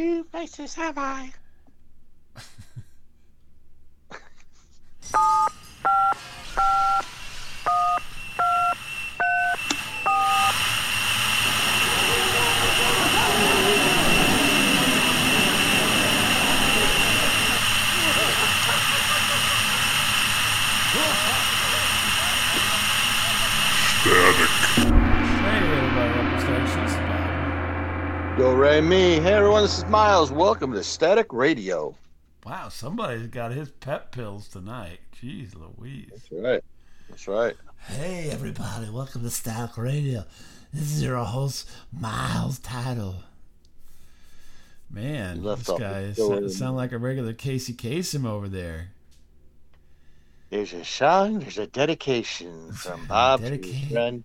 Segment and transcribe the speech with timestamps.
[0.00, 1.30] two places have I.
[25.42, 27.10] Hey everybody, welcome to Static Sheets
[28.60, 28.66] Bob.
[28.66, 29.14] Do re mi.
[29.20, 30.30] Hey everyone, this is Miles.
[30.30, 31.94] Welcome to Static Radio.
[32.44, 35.00] Wow, somebody's got his pep pills tonight.
[35.16, 36.10] Jeez Louise.
[36.10, 36.64] That's right.
[37.08, 37.56] That's right.
[37.86, 40.24] Hey everybody, welcome to Static Radio.
[40.74, 43.22] This is your host, Miles Title.
[44.90, 48.90] Man, left this guy the sound, sound like a regular Casey Kasem over there.
[50.50, 54.22] There's a song, there's a dedication from Bob to his friend.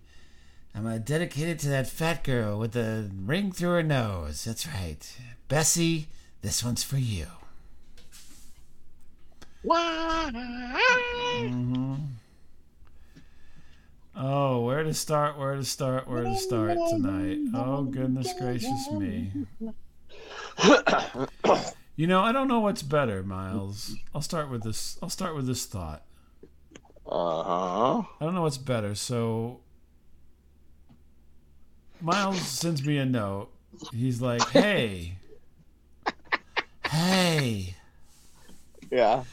[0.76, 4.44] I'm uh, dedicated to that fat girl with the ring through her nose.
[4.44, 5.16] That's right.
[5.48, 6.08] Bessie,
[6.42, 7.26] this one's for you.
[11.48, 11.94] hmm
[14.18, 15.38] Oh, where to start?
[15.38, 16.08] Where to start?
[16.08, 17.38] Where to start tonight?
[17.54, 19.32] Oh goodness gracious me!
[21.98, 23.96] You know, I don't know what's better, Miles.
[24.14, 24.98] I'll start with this.
[25.02, 26.02] I'll start with this thought.
[27.06, 28.02] Uh huh.
[28.20, 28.94] I don't know what's better.
[28.94, 29.60] So
[32.00, 33.48] Miles sends me a note.
[33.92, 35.14] He's like, "Hey,
[36.90, 37.74] Hey,
[38.90, 39.24] Yeah.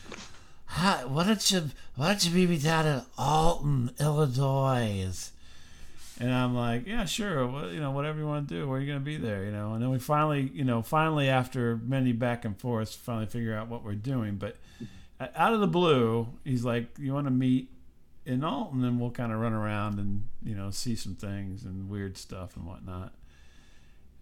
[0.65, 5.29] hi, why don't you why don't you meet me down in Alton, Illinois?
[6.19, 7.45] And I'm like, yeah, sure.
[7.47, 8.67] Well, you know, whatever you want to do.
[8.67, 9.43] Where are you going to be there?
[9.43, 9.73] You know.
[9.73, 13.67] And then we finally, you know, finally after many back and forths, finally figure out
[13.67, 14.35] what we're doing.
[14.35, 14.57] But
[15.19, 17.69] uh, out of the blue, he's like, you want to meet
[18.25, 21.89] in Alton, and we'll kind of run around and you know see some things and
[21.89, 23.13] weird stuff and whatnot.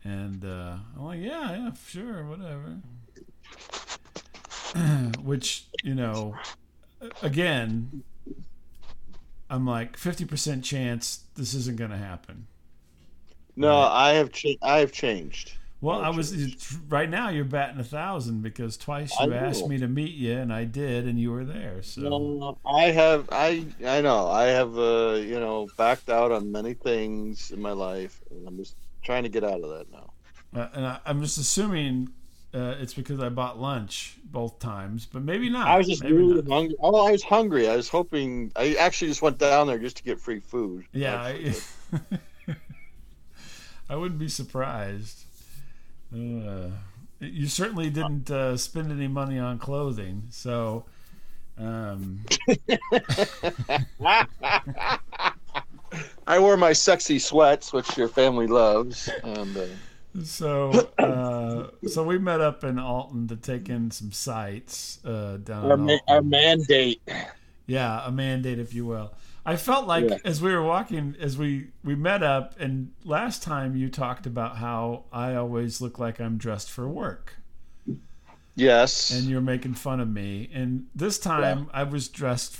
[0.03, 2.77] And uh, I'm like, yeah, yeah, sure, whatever.
[5.23, 6.35] Which you know,
[7.21, 8.03] again,
[9.49, 12.47] I'm like 50% chance this isn't going to happen.
[13.55, 15.53] No, I have cha- I have changed.
[15.81, 16.31] Well, Oh, I was
[16.89, 17.29] right now.
[17.29, 21.07] You're batting a thousand because twice you asked me to meet you, and I did,
[21.07, 21.81] and you were there.
[21.81, 26.51] So No, I have I I know I have uh you know backed out on
[26.51, 30.13] many things in my life, and I'm just trying to get out of that now.
[30.53, 32.09] Uh, and I, I'm just assuming
[32.53, 35.67] uh, it's because I bought lunch both times, but maybe not.
[35.67, 36.51] I was just maybe really not.
[36.53, 36.75] hungry.
[36.81, 37.69] Oh, I was hungry.
[37.69, 38.51] I was hoping.
[38.55, 40.85] I actually just went down there just to get free food.
[40.91, 41.21] Yeah.
[41.21, 41.53] I,
[43.89, 45.23] I wouldn't be surprised.
[46.13, 46.69] Uh,
[47.19, 50.85] you certainly didn't uh, spend any money on clothing, so.
[51.57, 52.25] Um,
[56.27, 59.65] I wore my sexy sweats, which your family loves, and uh,
[60.23, 65.71] So, uh, so we met up in Alton to take in some sights uh, down.
[65.71, 67.01] our, ma- our mandate.
[67.67, 69.13] yeah, a mandate, if you will.
[69.45, 70.17] I felt like Yeah.
[70.23, 74.57] as we were walking, as we we met up, and last time you talked about
[74.57, 77.37] how I always look like I'm dressed for work,
[78.55, 79.11] Yes.
[79.11, 80.49] and you're making fun of me.
[80.53, 82.59] And this time I was dressed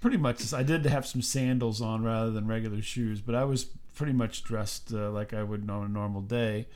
[0.00, 0.40] pretty much.
[0.40, 4.12] as- I did have some sandals on rather than regular shoes, but I was pretty
[4.12, 6.66] much dressed uh, like I would on a normal day.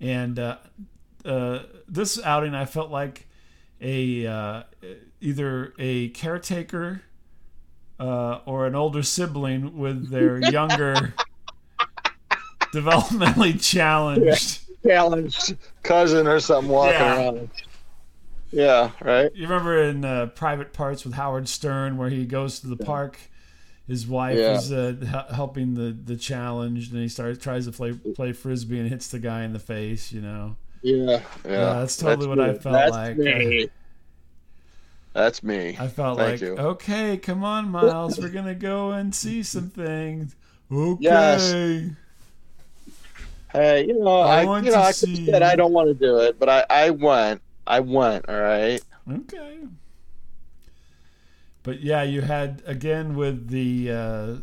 [0.00, 0.58] And uh,
[1.24, 3.26] uh, this outing, I felt like
[3.80, 4.62] a uh,
[5.20, 7.02] either a caretaker
[7.98, 11.14] uh, or an older sibling with their younger,
[12.72, 14.60] developmentally challenged.
[14.84, 17.16] challenged cousin or something walking Yeah.
[17.16, 17.50] around.
[18.52, 18.90] Yeah.
[19.02, 19.34] Right.
[19.34, 23.18] You remember in uh, Private Parts with Howard Stern where he goes to the park,
[23.86, 24.54] his wife Yeah.
[24.56, 28.88] is uh, helping the the challenge, and he starts tries to play play frisbee and
[28.88, 30.12] hits the guy in the face.
[30.12, 30.94] You know, Yeah.
[31.04, 31.20] Yeah.
[31.44, 33.16] Yeah, that's totally what I felt That's like.
[33.16, 33.68] Me.
[35.16, 35.74] That's me.
[35.80, 36.58] I felt Thank like, you.
[36.58, 40.36] okay, come on, Miles, we're gonna go and see some things.
[40.70, 41.02] Okay.
[41.02, 41.52] Yes.
[43.50, 45.94] Hey, you know, I I, want you know, to I said I don't want to
[45.94, 47.40] do it, but I, I went.
[47.66, 48.28] I went.
[48.28, 48.78] All right.
[49.10, 49.60] Okay.
[51.62, 54.34] But yeah, you had again with the uh,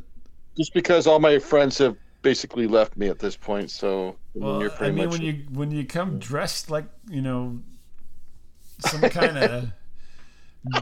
[0.57, 4.73] Just because all my friends have basically left me at this point, so Well, you're
[4.79, 5.19] I mean, much.
[5.19, 7.59] when you when you come dressed like you know
[8.79, 9.69] some kind of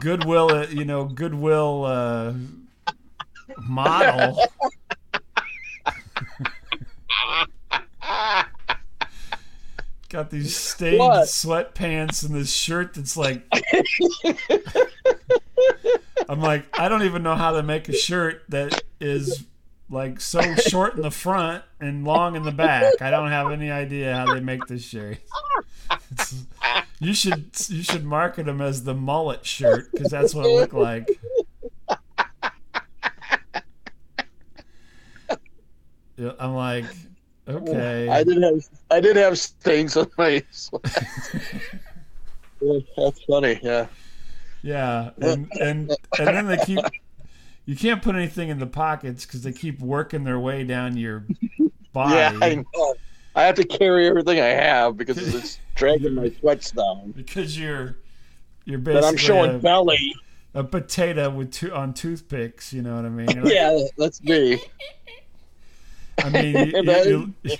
[0.00, 2.34] goodwill, uh, you know, goodwill uh,
[3.58, 4.38] model.
[10.08, 11.26] Got these stained What?
[11.26, 13.42] sweatpants and this shirt that's like.
[16.28, 19.44] I'm like, I don't even know how to make a shirt that is
[19.88, 23.00] like so short in the front and long in the back.
[23.00, 25.18] I don't have any idea how they make this shirt.
[27.02, 30.74] you should you should market them as the mullet shirt because that's what it looked
[30.74, 31.08] like.
[36.38, 36.84] I'm like,
[37.48, 38.08] okay.
[38.08, 41.34] I did have I did have stains on my sweats.
[42.60, 43.58] Yeah, That's funny.
[43.62, 43.86] Yeah.
[44.62, 46.78] Yeah, and and and then they keep.
[47.64, 51.26] You can't put anything in the pockets because they keep working their way down your
[51.92, 52.14] body.
[52.14, 52.94] Yeah, I know.
[53.34, 57.12] I have to carry everything I have because it's dragging my sweats down.
[57.12, 57.96] because you're
[58.64, 60.14] you're But basically I'm showing a, belly.
[60.54, 62.72] a potato with two on toothpicks.
[62.72, 63.42] You know what I mean?
[63.42, 64.60] Like- Yeah, that's me.
[66.22, 67.56] I mean, you, you, you,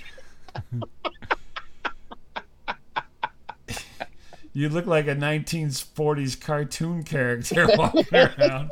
[4.53, 8.69] you look like a 1940s cartoon character walking around.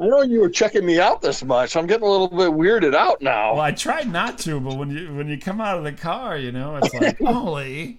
[0.00, 1.76] I know you were checking me out this much.
[1.76, 3.54] I'm getting a little bit weirded out now.
[3.54, 6.36] Well, I tried not to, but when you when you come out of the car,
[6.36, 7.98] you know, it's like, holy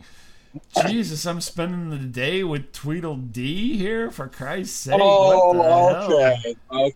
[0.87, 4.99] Jesus, I'm spending the day with Tweedledee here for Christ's sake.
[5.01, 6.13] oh, the hell?
[6.13, 6.55] okay.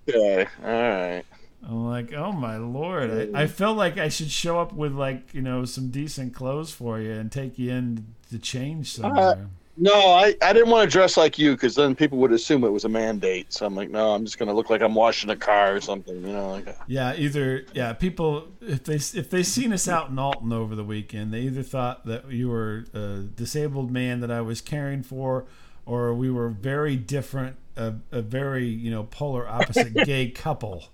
[0.10, 0.48] Okay.
[0.64, 1.24] All right.
[1.66, 3.32] I'm like, oh my lord!
[3.34, 6.72] I, I felt like I should show up with like you know some decent clothes
[6.72, 9.50] for you and take you in to change Uh, somewhere.
[9.76, 12.70] No, I, I didn't want to dress like you because then people would assume it
[12.70, 13.52] was a mandate.
[13.52, 15.82] So I'm like, no, I'm just going to look like I'm washing a car or
[15.82, 20.12] something, you know, like yeah, either yeah, people if they if they seen us out
[20.12, 24.30] in Alton over the weekend, they either thought that you were a disabled man that
[24.30, 25.46] I was caring for,
[25.88, 30.86] or we were very different, a, a very you know polar opposite gay couple,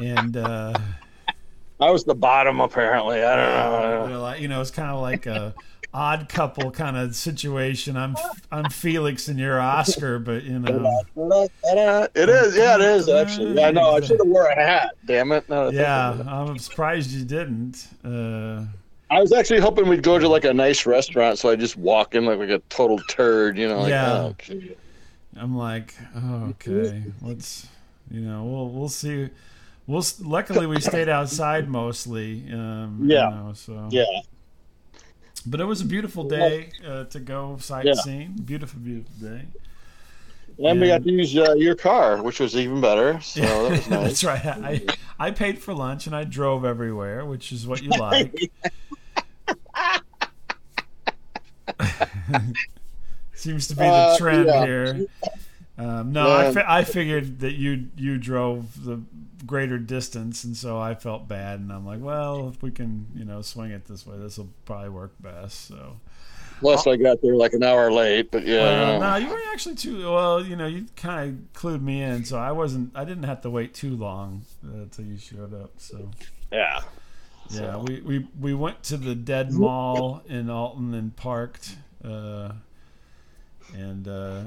[0.00, 0.36] and.
[0.36, 0.78] uh
[1.78, 3.22] I was the bottom apparently.
[3.22, 4.22] I don't know.
[4.22, 5.54] Like, you know, it's kind of like a
[5.96, 7.96] odd couple kind of situation.
[7.96, 8.14] I'm
[8.52, 13.54] I'm Felix and you're Oscar, but you know, It is, yeah, it is actually.
[13.54, 14.90] Yeah, no, I should have wore a hat.
[15.06, 15.48] Damn it!
[15.48, 17.88] No, yeah, I'm surprised you didn't.
[18.04, 18.64] Uh,
[19.10, 22.14] I was actually hoping we'd go to like a nice restaurant, so I just walk
[22.14, 23.80] in like, like a total turd, you know?
[23.82, 24.32] Like, Yeah.
[24.32, 24.36] oh.
[25.38, 27.68] I'm like, oh, okay, let's,
[28.10, 29.28] you know, we'll we'll see.
[29.86, 32.44] We'll luckily we stayed outside mostly.
[32.52, 33.28] Um, you Yeah.
[33.30, 34.04] know, so yeah.
[35.46, 38.32] But it was a beautiful day uh, to go sightseeing.
[38.44, 39.42] Beautiful, beautiful day.
[40.58, 43.20] And we got to use uh, your car, which was even better.
[43.20, 44.22] So that was nice.
[44.22, 44.46] That's right.
[44.46, 44.80] I
[45.18, 48.50] I paid for lunch and I drove everywhere, which is what you like.
[53.34, 54.64] Seems to be the Uh, trend yeah.
[54.64, 55.06] here.
[55.78, 59.02] Um, no, I, fi- I figured that you you drove the
[59.44, 63.24] greater distance, and so I felt bad, and I'm like, well, if we can, you
[63.24, 65.66] know, swing it this way, this will probably work best.
[65.68, 66.00] So,
[66.60, 68.98] Plus, I got there like an hour late, but yeah.
[68.98, 70.42] well, no, you weren't actually too well.
[70.42, 72.92] You know, you kind of clued me in, so I wasn't.
[72.94, 75.72] I didn't have to wait too long uh, until you showed up.
[75.76, 76.10] So.
[76.50, 76.80] yeah.
[77.50, 81.76] Yeah, we, we, we went to the Dead Mall in Alton and parked.
[82.04, 82.52] Uh,
[83.72, 84.42] and, uh,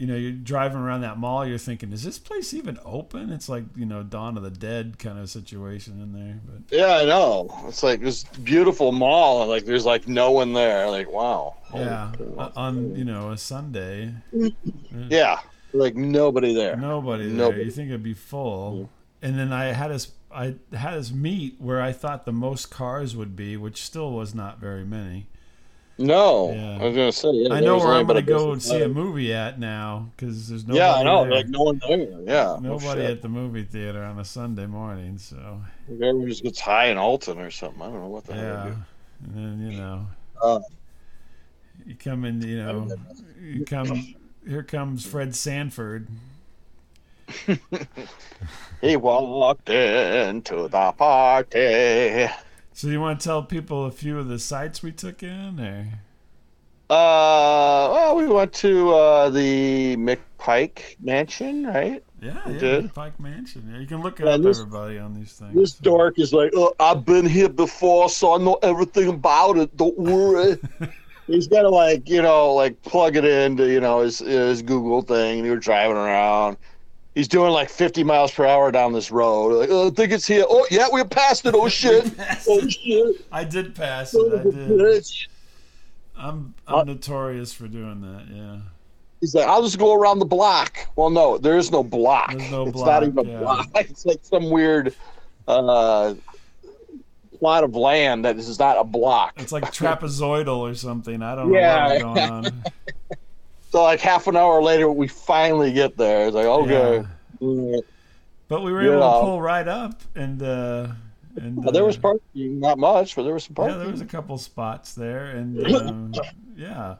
[0.00, 3.30] you know, you're driving around that mall, you're thinking, is this place even open?
[3.30, 6.40] It's like, you know, Dawn of the Dead kind of situation in there.
[6.42, 7.54] But Yeah, I know.
[7.68, 10.88] It's like this beautiful mall, and like there's like no one there.
[10.88, 11.54] Like, wow.
[11.74, 14.14] yeah, uh, on, you know, a Sunday,
[15.10, 15.40] Yeah.
[15.74, 16.76] Like nobody there.
[16.76, 17.36] nobody there.
[17.36, 17.64] Nobody.
[17.64, 18.88] You think it'd be full.
[19.20, 23.14] And then I had us, I had us meet where I thought the most cars
[23.14, 25.26] would be, which still was not very many.
[26.00, 26.52] No.
[26.52, 26.78] Yeah.
[26.80, 27.30] I was gonna say.
[27.32, 30.64] Yeah, I know where I'm to go and see a movie at now because there's
[30.66, 30.78] nobody.
[30.78, 31.24] Yeah, I know.
[31.24, 31.32] there.
[31.32, 32.08] Like no one there.
[32.22, 32.56] Yeah.
[32.60, 35.18] nobody at the movie theater on a Sunday morning.
[35.18, 35.36] So
[35.88, 37.82] Like, Everyone just gets high in Alton or something.
[37.82, 38.42] I don't know what the hell.
[38.42, 38.74] yeah,
[39.24, 40.06] and then you know,
[40.42, 40.60] Uh,
[41.86, 42.40] you come in.
[42.42, 42.88] You know,
[43.40, 44.14] you come.
[44.48, 46.08] Here comes Fred Sanford.
[48.80, 52.28] He walked into the party.
[52.80, 55.86] So you want to tell people a few of the sites we took in, or
[56.88, 62.02] Uh, well, we went to uh, the McPike Mansion, right?
[62.22, 62.94] yeah, We yeah, did.
[62.94, 63.68] Pike Mansion.
[63.70, 65.54] Yeah, you can look it Yeah, up, this- everybody, on these things.
[65.54, 69.76] This dork is like, oh, I've been here before, so I know everything about it.
[69.76, 70.56] Don't worry.
[71.26, 75.02] He's got to like, you know, like plug it into, you know, his his Google
[75.02, 75.40] thing.
[75.40, 76.56] And you were driving around.
[77.14, 79.54] He's doing like 50 miles per hour down this road.
[79.58, 80.44] Like, oh, I think it's here.
[80.48, 81.54] Oh, yeah, we passed it.
[81.54, 82.10] Oh shit.
[82.48, 83.26] Oh shit.
[83.32, 84.32] I did pass it.
[84.32, 84.54] I did.
[84.54, 85.26] bitch.
[86.16, 88.26] I'm Uh, I'm notorious for doing that.
[88.32, 88.58] Yeah.
[89.20, 90.78] He's like, I'll just go around the block.
[90.96, 92.30] Well, no, there is no block.
[92.36, 93.36] There's no it's block, not even yeah.
[93.36, 93.68] a block.
[93.74, 94.94] It's like some weird
[95.48, 96.14] uh,
[97.38, 99.34] plot of land that is not a block.
[99.36, 101.22] It's like trapezoidal or something.
[101.22, 101.88] I don't know Yeah.
[101.88, 102.62] what's going on.
[103.72, 106.26] So like half an hour later, we finally get there.
[106.26, 107.06] It's like, okay.
[107.40, 107.80] Yeah.
[108.48, 108.90] But we were Yeah.
[108.96, 110.88] able to pull right up and uh,
[111.36, 113.74] And Well, there was uh, parking, not much, but there was some parking.
[113.74, 116.12] yeah, there was a couple spots there, and um,
[116.56, 116.96] yeah,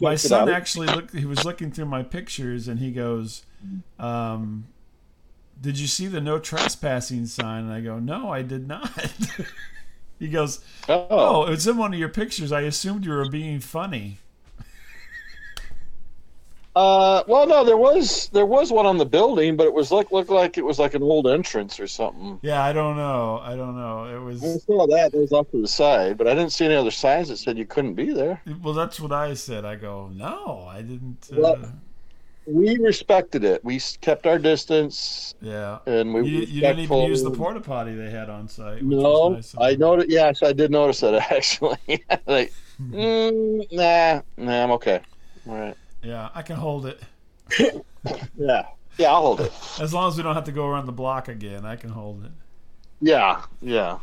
[0.00, 1.14] my son actually looked.
[1.16, 3.46] He was looking through my pictures, and he goes,
[3.98, 4.66] um,
[5.60, 8.90] "Did you see the no trespassing sign?" And I go, "No, I did not."
[10.18, 12.52] he goes, Oh, "Oh, it's in one of your pictures.
[12.52, 14.18] I assumed you were being funny."
[16.76, 20.12] Uh, well, no, there was there was one on the building, but it was like
[20.12, 22.38] looked like it was like an old entrance or something.
[22.42, 23.40] Yeah, I don't know.
[23.42, 24.04] I don't know.
[24.04, 25.10] It I was saw that.
[25.12, 27.58] It was off to the side, but I didn't see any other signs that said
[27.58, 28.40] you couldn't be there.
[28.62, 28.74] well.
[28.74, 29.64] That's what I said.
[29.64, 31.72] I go, "No, I didn't." Uh, Well,
[32.46, 33.64] We respected it.
[33.64, 35.78] We kept our distance, yeah.
[35.86, 36.20] and we.
[36.28, 38.82] You, you didn't even use the porta potty they had on site.
[38.82, 40.08] No, nice I noticed.
[40.10, 41.78] Yes, I did notice that actually.
[42.26, 45.00] like, mm, nah, nah, I'm okay.
[45.48, 45.76] All right.
[46.02, 47.00] Yeah, I can hold it.
[48.38, 48.64] Yeah,
[48.96, 49.52] yeah, I'll hold it.
[49.78, 52.24] As long as we don't have to go around the block again, I can hold
[52.24, 52.30] it.
[53.02, 53.98] Yeah, yeah.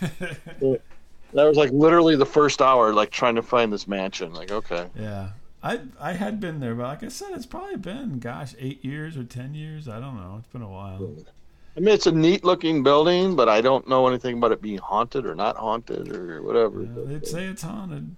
[1.34, 4.32] That was like literally the first hour, like trying to find this mansion.
[4.32, 4.86] Like, okay.
[4.98, 5.30] yeah.
[5.62, 9.16] I I had been there, but like I said, it's probably been gosh eight years
[9.16, 9.88] or ten years.
[9.88, 10.36] I don't know.
[10.38, 11.16] It's been a while.
[11.76, 14.78] I mean, it's a neat looking building, but I don't know anything about it being
[14.78, 16.82] haunted or not haunted or whatever.
[16.82, 18.14] Yeah, they'd say it's haunted.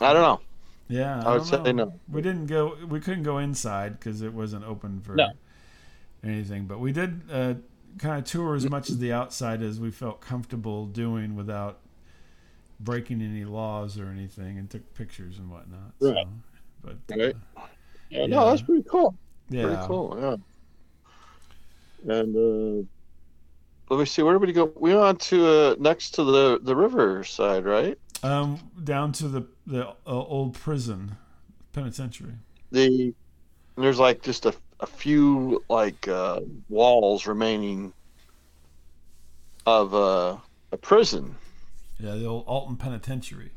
[0.00, 0.40] I don't know.
[0.88, 1.72] Yeah, I would say know.
[1.72, 2.00] no.
[2.08, 2.76] We didn't go.
[2.88, 5.28] We couldn't go inside because it wasn't open for No.
[6.22, 6.66] anything.
[6.66, 7.54] But we did uh,
[7.98, 11.78] kind of tour as much of the outside as we felt comfortable doing without
[12.80, 15.94] breaking any laws or anything, and took pictures and whatnot.
[16.00, 16.16] Right.
[16.16, 16.28] So,
[16.82, 17.34] but Right.
[17.56, 17.66] uh,
[18.10, 19.16] Yeah, no, that's pretty cool.
[19.48, 20.16] yeah, Pretty cool.
[20.20, 20.36] Yeah.
[22.20, 22.86] And uh,
[23.90, 24.22] let me see.
[24.22, 24.72] Where did we go?
[24.76, 27.98] We went on to uh, next to the the river side, right?
[28.24, 31.16] Um, down to the the uh, old prison
[31.72, 32.34] penitentiary.
[32.72, 33.14] The
[33.76, 37.92] there's like just a a few like uh, walls remaining
[39.66, 40.36] of uh,
[40.72, 41.34] a prison,
[41.98, 43.50] Yeah, the old Alton Penitentiary.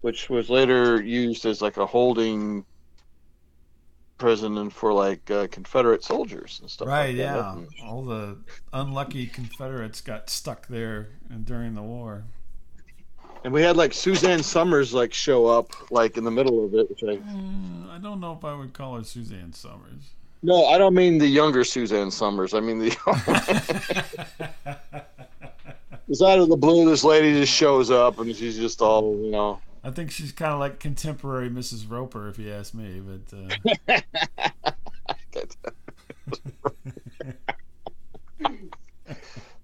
[0.00, 2.64] which was later used as like a holding
[4.16, 6.88] prison and for like uh, Confederate soldiers and stuff.
[6.88, 7.56] Right, like yeah.
[7.84, 8.38] All the
[8.72, 11.08] unlucky Confederates got stuck there
[11.44, 12.24] during the war.
[13.44, 16.88] And we had like Suzanne Somers like show up like in the middle of it,
[16.88, 20.14] which I Mm, I don't know if I would call her Suzanne Somers.
[20.42, 22.54] no, I don't mean the younger Suzanne Somers.
[22.54, 22.96] I mean the
[26.08, 26.88] It's out of the blue.
[26.88, 29.60] This lady just shows up and she's just all you know.
[29.84, 31.90] I think she's kind of like contemporary Mrs.
[31.90, 33.00] Roper, if you ask me.
[33.00, 33.36] But
[33.88, 34.00] uh,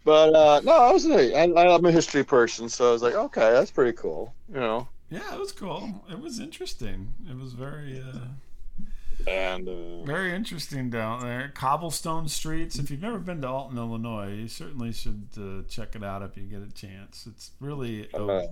[0.09, 3.53] But uh, no, I was I, I'm a history person, so I was like, okay,
[3.53, 4.33] that's pretty cool.
[4.49, 6.03] You know, yeah, it was cool.
[6.11, 7.13] It was interesting.
[7.29, 11.53] It was very, uh, and uh, very interesting down there.
[11.55, 12.79] Cobblestone streets.
[12.79, 16.39] If you've never been to Alton, Illinois, you certainly should uh, check it out if
[16.39, 17.27] you get a chance.
[17.27, 18.09] It's really.
[18.15, 18.45] uh,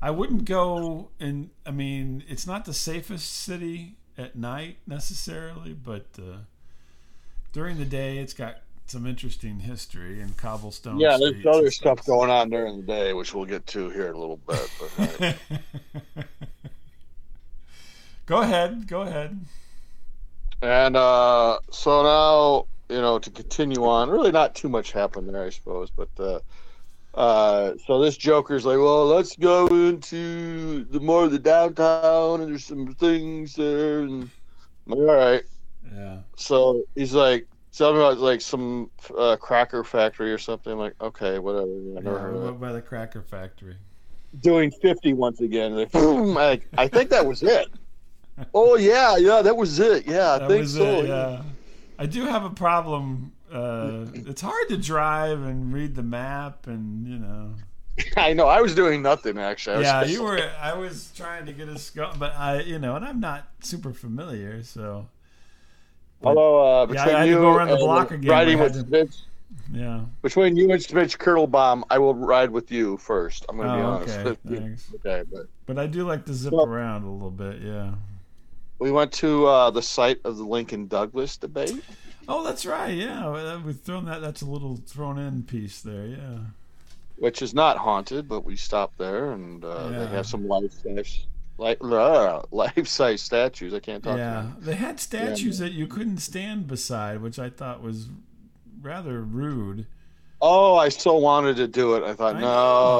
[0.00, 1.50] I wouldn't go in.
[1.66, 6.36] I mean, it's not the safest city at night necessarily, but uh,
[7.52, 8.58] during the day, it's got
[8.90, 10.98] some interesting history and cobblestone.
[10.98, 14.14] yeah, there's other stuff going on during the day, which we'll get to here in
[14.14, 14.70] a little bit.
[14.78, 15.38] But,
[16.16, 16.22] uh,
[18.26, 18.86] go ahead.
[18.86, 19.38] Go ahead.
[20.62, 25.44] and uh, so now, you know, to continue on, really not too much happened there,
[25.44, 25.90] I suppose.
[25.90, 26.40] But uh,
[27.14, 32.50] uh, so this Joker's like, well, let's go into the more of the downtown, and
[32.50, 34.00] there's some things there.
[34.00, 34.30] And
[34.86, 35.42] I'm like, all right.
[35.94, 36.18] Yeah.
[36.36, 37.46] So he's like,
[37.80, 40.72] me about like some uh, cracker factory or something.
[40.72, 41.66] I'm like, okay, whatever.
[41.66, 42.60] I never yeah heard of by- it.
[42.60, 43.76] by the Cracker Factory.
[44.40, 45.74] Doing 50 once again.
[45.76, 47.68] Like, boom, like, I think that was it.
[48.54, 50.06] Oh yeah, yeah, that was it.
[50.06, 50.84] Yeah, I That think so.
[51.00, 51.42] it, yeah.
[51.98, 53.32] I do have a problem.
[53.50, 57.54] Uh, it's hard to drive and read the map, and you know.
[58.16, 58.46] I know.
[58.46, 59.76] I was doing nothing actually.
[59.76, 60.50] I was Yeah, you were.
[60.60, 63.92] I was trying to get a going, but I, you know, and I'm not super
[63.92, 65.08] familiar, so
[66.22, 68.90] Although uh, Yeah, between to you go around the and block again, riding with to-
[68.90, 69.16] Mitch,
[69.72, 70.00] yeah.
[70.22, 73.46] between you and Mitch Kurtlebaum, I will ride with you first.
[73.48, 74.18] I'm going to be Oh, honest.
[74.18, 74.92] okay, thanks.
[74.96, 77.60] Okay, but But I do like to zip Well- around a little bit.
[77.62, 77.92] Yeah.
[78.80, 81.82] we went to uh, the site of the Lincoln Douglas debate.
[82.28, 82.94] Oh, that's right.
[82.94, 84.20] Yeah, we've thrown that.
[84.20, 86.06] That's a little thrown in piece there.
[86.06, 86.38] Yeah.
[87.16, 89.98] which is not haunted, but we stopped there and uh, Yeah.
[90.00, 91.26] they have some live size,
[91.58, 93.74] like uh, life size statues.
[93.74, 94.16] I can't talk.
[94.18, 98.08] Yeah, they had statues that you couldn't stand beside, which I thought was
[98.80, 99.86] rather rude.
[100.40, 102.04] oh, I so wanted to do it.
[102.04, 102.46] I thought I no.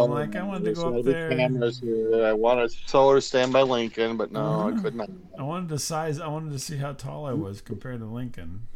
[0.07, 0.13] know.
[0.15, 1.31] Like, I wanted to go up there.
[1.31, 2.27] Cameras here.
[2.27, 4.69] I wanted so to stand by Lincoln, but no, Uh-huh.
[4.77, 5.09] I could not.
[5.39, 6.19] I wanted to size.
[6.21, 8.67] I wanted to see how tall I was compared to Lincoln.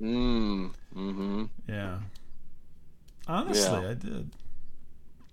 [0.00, 1.44] Mm, mm-hmm.
[1.68, 1.98] Yeah.
[3.26, 3.88] Honestly, Yeah.
[3.90, 4.30] I did,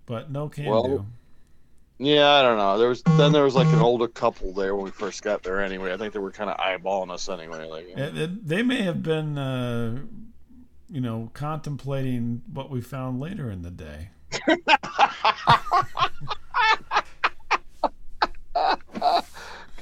[0.06, 1.06] but no can Well, do.
[2.04, 2.76] Yeah, I don't know.
[2.76, 5.62] There was then there was like an older couple there when we first got there.
[5.62, 7.66] Anyway, I think they were kind of eyeballing us anyway.
[7.66, 10.00] Like, It, it, they may have been, uh,
[10.90, 14.10] you know, contemplating what we found later in the day.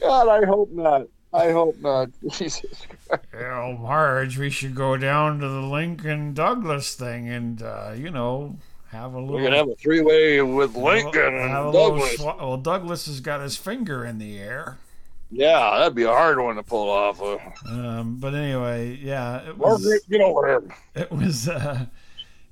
[0.00, 1.08] God, I hope not.
[1.32, 2.10] I hope not.
[2.30, 2.86] Jesus.
[3.08, 3.24] Christ.
[3.34, 8.58] Oh, Marge, we should go down to the Lincoln Douglas thing and, uh, you know,
[8.92, 9.34] have a little.
[9.34, 12.16] We're gonna have a three-way with Lincoln and Douglas.
[12.20, 14.78] swa- well, Douglas has got his finger in the air.
[15.30, 17.20] Yeah, that'd be a hard one to pull off.
[17.22, 19.82] Uh, Um, but anyway, yeah, it was.
[19.82, 20.62] Margaret, get over here.
[20.94, 21.86] it was uh,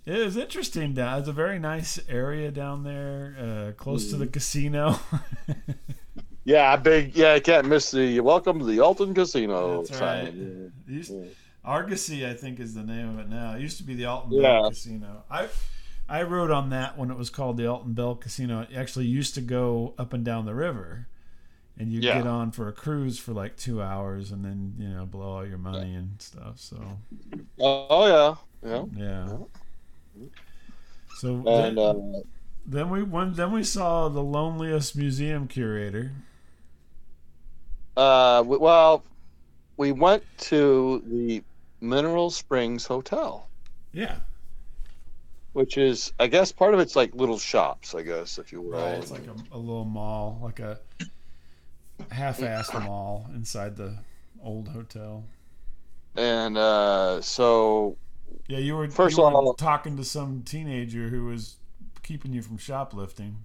[0.06, 4.25] it was interesting down it's a very nice area down there uh, close to the
[4.25, 4.32] Mm-hmm.
[4.32, 4.99] casino
[6.44, 7.14] Yeah, big.
[7.14, 10.25] Yeah, I can't miss the welcome to the Alton Casino That's sign.
[10.25, 10.35] right.
[10.35, 11.12] It used-
[11.62, 14.32] argosy i think is the name of it now it used to be the alton
[14.32, 14.62] Yeah.
[14.70, 15.47] casino i
[16.11, 19.35] i rode on that when it was called the alton belle casino it actually used
[19.35, 21.07] to go up and down the river
[21.79, 22.19] and you Yeah.
[22.19, 25.47] get on for a cruise for like two hours and then you know blow all
[25.47, 26.99] your money and stuff so
[27.59, 28.85] Oh, oh, yeah, yeah.
[28.97, 29.37] yeah
[31.19, 32.21] so And then- uh,
[32.67, 33.37] Then we went.
[33.37, 36.12] Then we saw the loneliest museum curator.
[37.97, 39.02] uh, well,
[39.76, 41.43] we went to the
[41.81, 43.49] Mineral Springs Hotel,
[43.93, 44.17] Yeah,
[45.52, 47.95] which is, I guess, part of it's like little shops.
[47.95, 48.78] I guess, if you will.
[48.78, 48.95] right.
[48.95, 50.78] It's like a, a little mall, like a
[52.11, 53.97] half-assed mall inside the
[54.42, 55.25] old hotel.
[56.16, 57.97] and uh, so
[58.49, 61.57] Yeah, you were First you of were all- talking to some teenager who was
[62.02, 63.45] keeping you from shoplifting.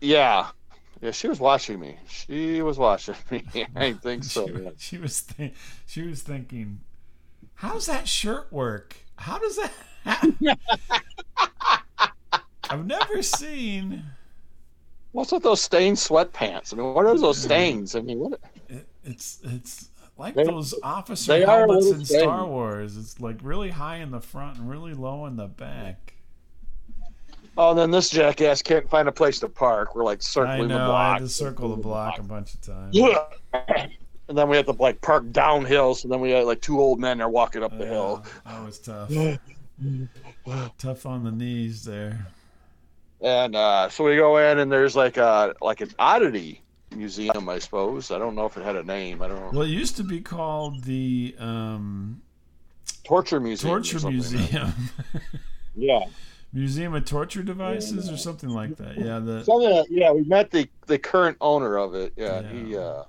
[0.00, 0.48] yeah,
[1.00, 1.96] yeah, she was watching me.
[2.08, 3.44] She was watching me.
[3.76, 4.46] I think so.
[4.46, 4.70] she, yeah.
[4.76, 5.54] she was th-
[5.86, 6.80] she was thinking,
[7.54, 8.96] "How's that shirt work?
[9.16, 9.72] How does that?"
[12.70, 14.02] I've never seen.
[15.12, 16.72] What's with those stained sweatpants?
[16.72, 17.96] I mean, what are those stains?
[17.96, 18.40] I mean, what?
[18.68, 22.46] It, it's it's like They- those officer helmets in Star.
[22.46, 22.96] Wars.
[22.96, 26.14] It's like really high in the front and really low in the back.
[27.56, 29.96] Oh, and then this jackass can't find a place to park.
[29.96, 30.90] We're like I circling the block.
[30.90, 32.96] I had to circle the block a bunch of times.
[34.28, 35.96] And then we have to like park downhill.
[35.96, 38.24] So then we had like two old men are walking up the Yeah, hill.
[38.46, 39.10] that was tough.
[40.78, 42.28] tough on the knees there.
[43.22, 46.62] And uh, so we go in, and there's like a like an oddity
[46.94, 48.10] museum, I suppose.
[48.10, 49.22] I don't know if it had a name.
[49.22, 49.50] I don't know.
[49.52, 52.22] Well, it used to be called the um,
[53.04, 53.74] Torture museum.
[53.74, 54.30] Torture something like.
[54.32, 54.72] Museum.
[55.76, 56.00] Yeah.
[56.52, 58.98] Museum of Torture Devices or something like that.
[58.98, 59.84] Yeah, the Something.
[59.88, 62.12] yeah, we met the the current owner of it.
[62.16, 62.40] Yeah.
[62.40, 62.48] Yeah.
[62.50, 62.76] He.
[62.76, 63.04] uh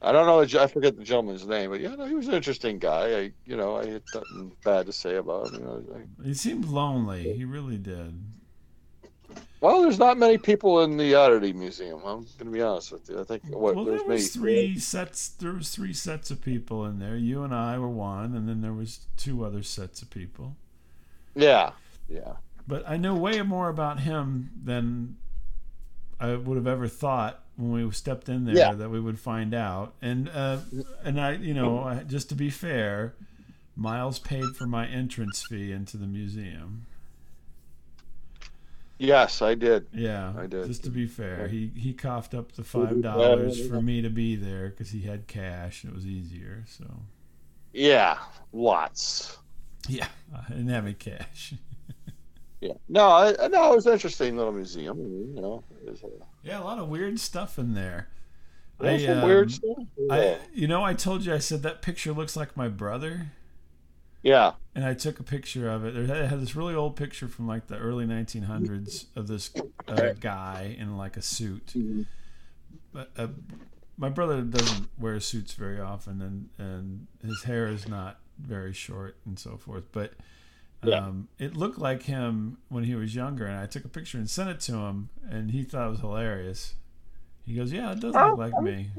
[0.00, 0.40] I don't know.
[0.60, 3.18] I forget the gentleman's name, but yeah, no, he was an interesting guy.
[3.20, 5.60] I, you know, I had nothing bad to say about him.
[5.60, 7.32] You know, I, he seemed lonely.
[7.32, 8.14] He really did.
[9.60, 11.98] Well, there's not many people in the oddity museum.
[12.04, 13.20] I'm going to be honest with you.
[13.20, 15.28] I think what well, there's there maybe was three sets.
[15.28, 17.16] There was three sets of people in there.
[17.16, 20.56] You and I were one, and then there was two other sets of people.
[21.34, 21.72] Yeah,
[22.08, 22.34] yeah.
[22.66, 25.16] But I know way more about him than
[26.20, 28.72] I would have ever thought when we stepped in there Yeah.
[28.74, 29.94] that we would find out.
[30.00, 30.58] And uh,
[31.02, 33.14] and I, you know, just to be fair,
[33.76, 36.86] Miles paid for my entrance fee into the museum.
[38.98, 39.86] Yes, I did.
[39.92, 40.66] Yeah, I did.
[40.66, 44.36] Just to be fair, he he coughed up the five dollars for me to be
[44.36, 46.64] there because he had cash and it was easier.
[46.66, 46.84] So
[47.72, 48.18] Yeah,
[48.52, 49.38] lots.
[49.88, 51.54] yeah, I didn't have any cash.
[52.60, 52.72] Yeah.
[52.88, 54.96] No, I, no, it was an interesting little museum.
[55.36, 56.08] You know, it was, uh,
[56.42, 58.08] yeah, a lot of weird stuff in there.
[58.80, 59.76] I, some um, weird stuff.
[60.10, 63.32] I, you know, I told you I said that picture looks like my brother,
[64.24, 64.52] yeah.
[64.74, 65.94] and I took a picture of it.
[65.94, 69.50] There it had this really old picture from like the early 1900s of this
[69.86, 71.74] uh, guy in like a suit.
[72.92, 73.28] But uh,
[73.96, 79.16] my brother doesn't wear suits very often, and and his hair is not very short
[79.26, 79.84] and so forth.
[79.92, 80.14] But
[80.82, 80.98] Yeah.
[80.98, 84.28] um, it looked like him when he was younger, and I took a picture and
[84.28, 86.74] sent it to him, and he thought it was hilarious.
[87.46, 88.90] He goes, "Yeah, it does look like me."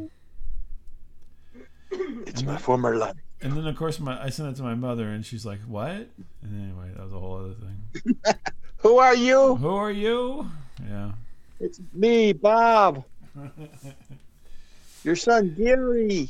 [1.91, 3.15] It's my former life.
[3.41, 6.09] And then of course my I sent it to my mother, and she's like, "What?"
[6.41, 8.35] And anyway, that was a whole other thing.
[8.77, 9.55] Who are you?
[9.55, 10.49] Who are you?
[10.87, 11.11] Yeah.
[11.59, 13.03] It's me, Bob.
[15.03, 16.29] Your son, Gary.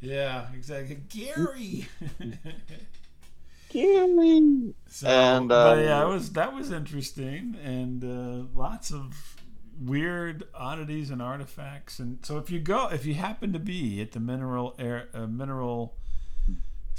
[0.00, 0.98] Yeah, exactly.
[1.08, 1.86] Gary.
[3.68, 4.74] Gary.
[4.88, 9.36] So, And, but uh, yeah, it was that was interesting, and uh, lots of
[9.80, 11.98] weird oddities and artifacts.
[11.98, 15.26] And so, if you go, if you happen to be at the Mineral Air, uh,
[15.26, 15.94] Mineral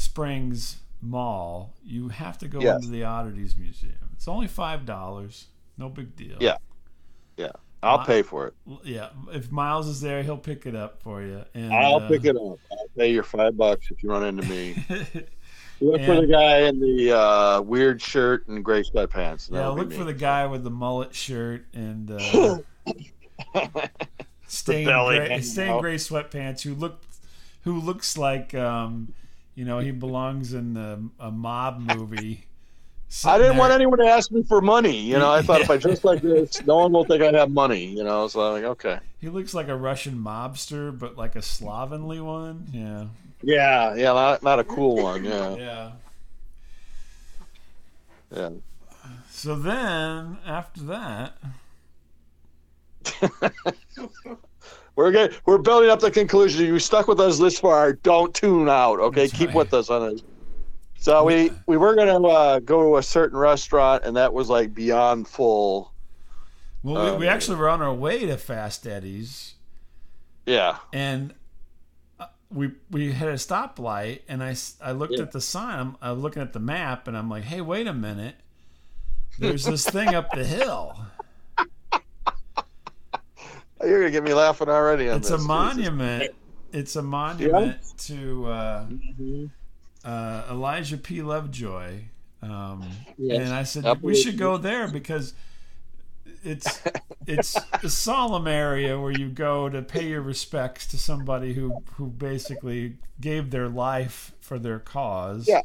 [0.04, 2.78] Springs Mall, you have to go Yes.
[2.78, 4.10] into the Oddities Museum.
[4.13, 5.48] It's only five dollars.
[5.78, 6.38] No big deal.
[6.39, 6.58] Yeah.
[7.38, 7.52] Yeah.
[7.82, 8.54] I'll My- pay for it.
[8.84, 9.10] Yeah.
[9.32, 11.44] If Miles is there, he'll pick it up for you.
[11.54, 12.42] And I'll uh, pick it up.
[12.72, 14.76] I'll pay your five bucks if you run into me.
[15.82, 19.52] Look for the guy in the uh, weird shirt and gray sweatpants.
[19.52, 19.68] yeah.
[19.68, 22.60] Look for the guy with the mullet shirt and uh,
[24.48, 26.62] stained belly gray, stained gray sweatpants.
[26.62, 27.02] Who look
[27.63, 29.13] who looks like um,
[29.56, 32.46] you know he belongs in a, a mob movie.
[33.26, 35.00] I didn't want anyone to ask me for money.
[35.00, 37.52] You know, I thought if I dress like this, no one will think I have
[37.52, 37.86] money.
[37.86, 39.00] You know, so I'm like, okay.
[39.22, 42.68] He looks like a Russian mobster, but like a slovenly one.
[42.74, 43.06] Yeah.
[43.44, 45.26] Yeah, yeah, not, not a cool one.
[45.26, 45.92] Yeah, Yeah.
[48.36, 48.50] yeah.
[49.30, 51.38] So then after that,
[54.96, 55.36] We're good.
[55.46, 56.66] We're building up the conclusion.
[56.66, 57.94] You stuck with us this far.
[57.94, 59.00] Don't tune out.
[59.00, 59.58] Okay, That's keep right.
[59.58, 60.22] with us on this.
[60.98, 64.74] So we we were gonna uh, go to a certain restaurant, and that was like
[64.74, 65.92] beyond full.
[66.84, 69.56] well, we, we Um, actually were on our way to Fast Eddie's,
[70.46, 71.34] Yeah, and
[72.20, 75.24] uh, we we had a stoplight, and I I looked Yeah.
[75.24, 75.80] at the sign.
[75.80, 78.36] I'm, I'm looking at the map, and I'm like, hey, wait a minute.
[79.40, 80.96] There's this thing up the hill.
[83.86, 85.10] You're gonna get me laughing already.
[85.10, 85.41] On It's this.
[85.41, 86.32] a monument.
[86.72, 88.86] It's a monument to uh,
[90.04, 91.22] uh, Elijah P.
[91.22, 92.00] Lovejoy.
[92.41, 92.84] Um,
[93.17, 94.08] Yes, and I said absolutely.
[94.13, 95.34] we should go there because
[96.43, 96.82] it's
[97.26, 102.08] it's a solemn area where you go to pay your respects to somebody who who
[102.08, 105.48] basically gave their life for their cause.
[105.48, 105.62] Yeah.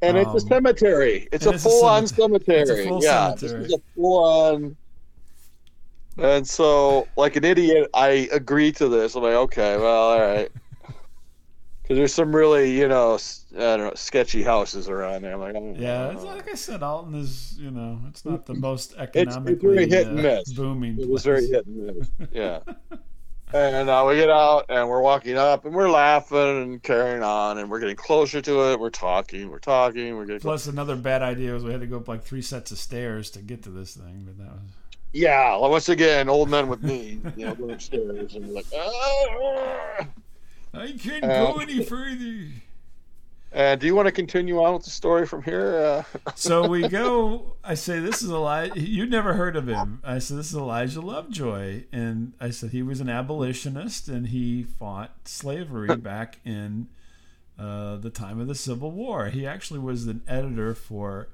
[0.00, 1.28] And it's a Um, cemetery.
[1.30, 2.66] It's a it's a full-on cemetery.
[2.66, 2.78] cemetery.
[2.80, 3.62] It's a full yeah, cemetery.
[3.62, 4.76] this is a full-on.
[6.18, 9.14] And so, like an idiot, I agree to this.
[9.14, 10.50] I'm like, okay, well, all right.
[11.82, 13.18] Because there's some really, you know,
[13.54, 15.32] I don't know, sketchy houses around there.
[15.34, 18.54] I'm like, oh, Yeah, it's like I said, Alton is you know it's not the
[18.68, 20.52] most it's economically very hit and uh, miss.
[20.52, 21.00] booming.
[21.00, 21.44] It was place.
[21.44, 22.10] very hit and miss.
[22.32, 22.60] Yeah.
[23.52, 27.58] and uh, we get out and we're walking up and we're laughing and carrying on
[27.58, 28.78] and we're getting closer to it.
[28.78, 31.96] We're talking, we're talking, we're getting Plus, another bad idea was we had to go
[31.96, 34.70] up like three sets of stairs to get to this thing, but that was.
[35.12, 40.06] Yeah, once again, old men with me, you know, going upstairs and like, "Ah."
[40.74, 42.46] I can't Uh, go any further.
[43.54, 45.76] Uh, do you want to continue on with the story from here?
[46.24, 47.56] Uh, So we go.
[47.62, 50.00] I say, "This is Elijah." You never heard of him.
[50.02, 54.62] I said, "This is Elijah Lovejoy," and I said he was an abolitionist and he
[54.62, 56.88] fought slavery back in
[57.58, 59.26] uh, the time of the Civil War.
[59.28, 61.28] He actually was an editor for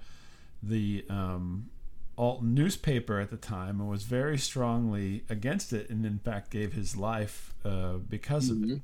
[0.60, 1.70] the um,
[2.18, 6.72] Alton newspaper at the time and was very strongly against it, and in fact gave
[6.74, 8.80] his life uh, because of it.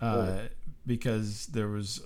[0.00, 0.48] Uh,
[0.86, 2.00] because there was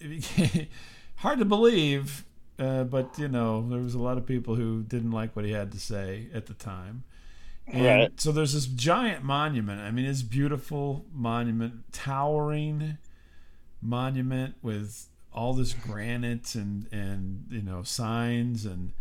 [1.16, 2.24] hard to believe,
[2.58, 5.52] uh, but you know there was a lot of people who didn't like what he
[5.52, 7.04] had to say at the time.
[7.66, 8.20] And Right.
[8.20, 9.80] so there's this giant monument.
[9.82, 12.98] I mean, it's beautiful monument, towering
[13.82, 18.92] monument with all this granite and and you know signs and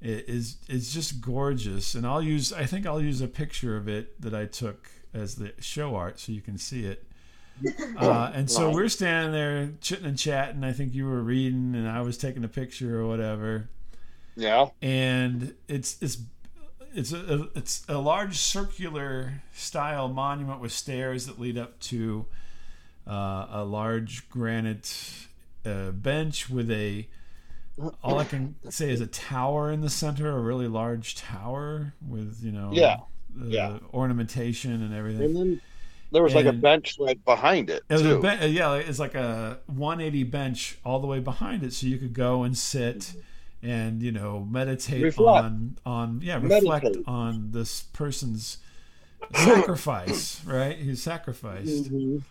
[0.00, 1.94] it is it's just gorgeous.
[1.94, 5.36] And I'll use I think I'll use a picture of it that I took as
[5.36, 7.04] the show art so you can see it.
[7.98, 10.62] Uh, and so we're standing there chitting and chatting.
[10.62, 13.68] I think you were reading, and I was taking a picture or whatever
[14.38, 14.68] yeah.
[14.80, 16.18] and it's it's
[16.94, 22.26] it's a it's a large circular style monument with stairs that lead up to
[23.06, 25.26] uh, a large granite
[25.66, 27.08] uh, bench with a
[28.02, 32.40] all I can say is a tower in the center, a really large tower with
[32.42, 32.96] you know Yeah.
[33.44, 33.78] Yeah.
[33.94, 35.24] ornamentation and everything.
[35.26, 35.60] And then
[36.10, 38.20] there was like a bench like behind it It too.
[38.48, 42.42] yeah, it's like a 180 bench all the way behind it, so you could go
[42.44, 43.14] and sit
[43.62, 45.44] and you know meditate Reflect.
[45.44, 47.04] on on yeah reflect Meditate.
[47.08, 48.58] on this person's
[49.34, 50.76] sacrifice, right?
[50.78, 52.22] His sacrifice, Mhm.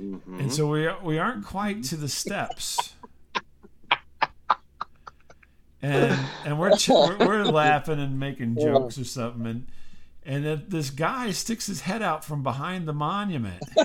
[0.00, 0.40] Mhm.
[0.40, 2.94] and so we we aren't quite to the steps.
[5.82, 9.66] And and we're, ch- we're we're laughing and making jokes or something, and
[10.24, 13.62] and then this guy sticks his head out from behind the monument.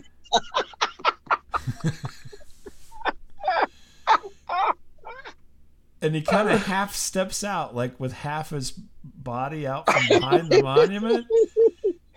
[6.01, 8.71] and he kind of half steps out, like with half his
[9.03, 11.27] body out from behind the monument.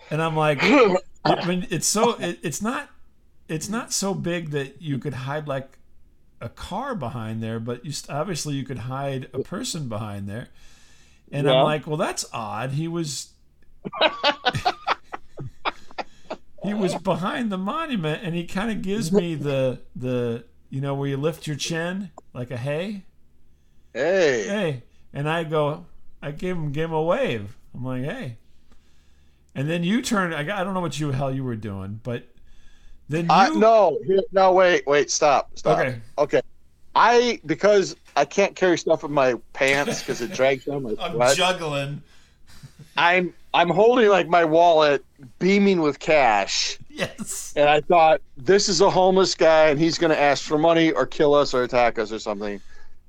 [0.09, 2.89] And I'm like, I mean, it's so it, it's not
[3.49, 5.77] it's not so big that you could hide like
[6.43, 10.49] a car behind there, but you st- obviously you could hide a person behind there.
[11.31, 11.53] And Yeah.
[11.53, 12.71] I'm like, well, that's odd.
[12.71, 13.29] He was
[16.63, 20.93] he was behind the monument, and he kind of gives me the the you know
[20.95, 23.03] where you lift your chin like a hey
[23.93, 25.85] hey, hey, and I go,
[26.21, 27.57] I gave him gave him a wave.
[27.73, 28.37] I'm like, hey.
[29.55, 30.33] And then you turn.
[30.33, 32.27] I, I don't know what you hell you were doing, but
[33.09, 33.31] then you.
[33.31, 33.97] I, no,
[34.31, 35.79] no, wait, wait, stop, stop.
[35.79, 35.99] Okay.
[36.17, 36.41] okay.
[36.95, 41.35] I because I can't carry stuff in my pants because it drags down my I'm
[41.35, 42.01] juggling.
[42.95, 45.03] I'm I'm holding like my wallet,
[45.39, 47.53] beaming with cash, Yes.
[47.55, 50.91] and I thought this is a homeless guy and he's going to ask for money
[50.91, 52.59] or kill us or attack us or something.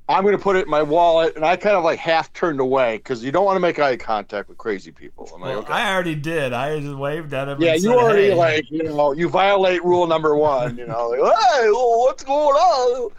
[0.08, 2.60] I'm going to put it in my wallet, and I kind of like half turned
[2.60, 5.30] away because you don't want to make eye contact with crazy people.
[5.34, 5.72] I'm like, Well, okay.
[5.72, 6.52] I already did.
[6.52, 7.60] I just waved at him.
[7.62, 8.34] yeah, you said, already hey.
[8.34, 10.76] like you know you violate rule number one.
[10.76, 13.10] You know, like hey, what's going on?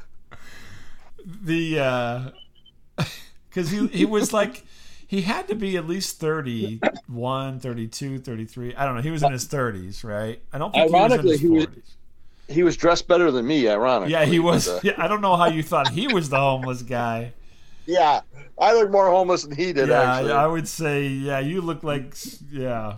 [1.26, 2.22] the uh
[3.50, 4.64] because he he was like
[5.08, 9.32] he had to be at least 31 32 33 i don't know he was in
[9.32, 11.96] his 30s right i don't think Ironically, he was in his he 40s
[12.48, 14.12] He was dressed better than me, ironically.
[14.12, 16.38] yeah he was but, uh, yeah i don't know how you thought he was the
[16.38, 17.34] homeless guy
[17.88, 18.22] yeah,
[18.58, 19.90] I look more homeless than he did.
[19.90, 20.32] yeah actually.
[20.32, 22.16] i would say yeah you look like
[22.52, 22.96] yeah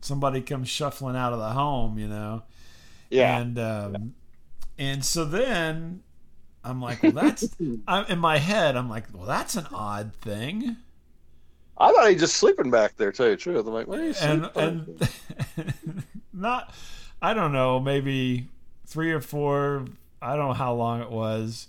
[0.00, 2.42] somebody comes shuffling out of the home you know
[3.10, 3.38] yeah.
[3.38, 4.14] and um
[4.78, 6.02] and so then
[6.64, 7.48] i'm like well that's
[7.88, 10.76] I'm, in my head i'm like well that's an odd thing
[11.78, 13.12] I thought he was just sleeping back there.
[13.12, 14.98] Tell you the truth, I'm like, what are you and sleeping?
[15.56, 16.72] and not
[17.20, 18.48] I don't know maybe
[18.86, 19.86] three or four
[20.20, 21.68] I don't know how long it was.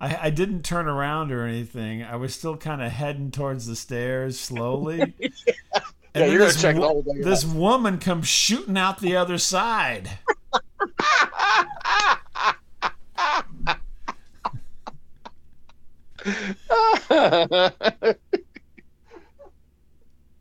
[0.00, 2.02] I, I didn't turn around or anything.
[2.02, 5.14] I was still kind of heading towards the stairs slowly.
[6.14, 7.04] And yeah, you're gonna this wo-.
[7.22, 10.18] This woman comes shooting out the other side.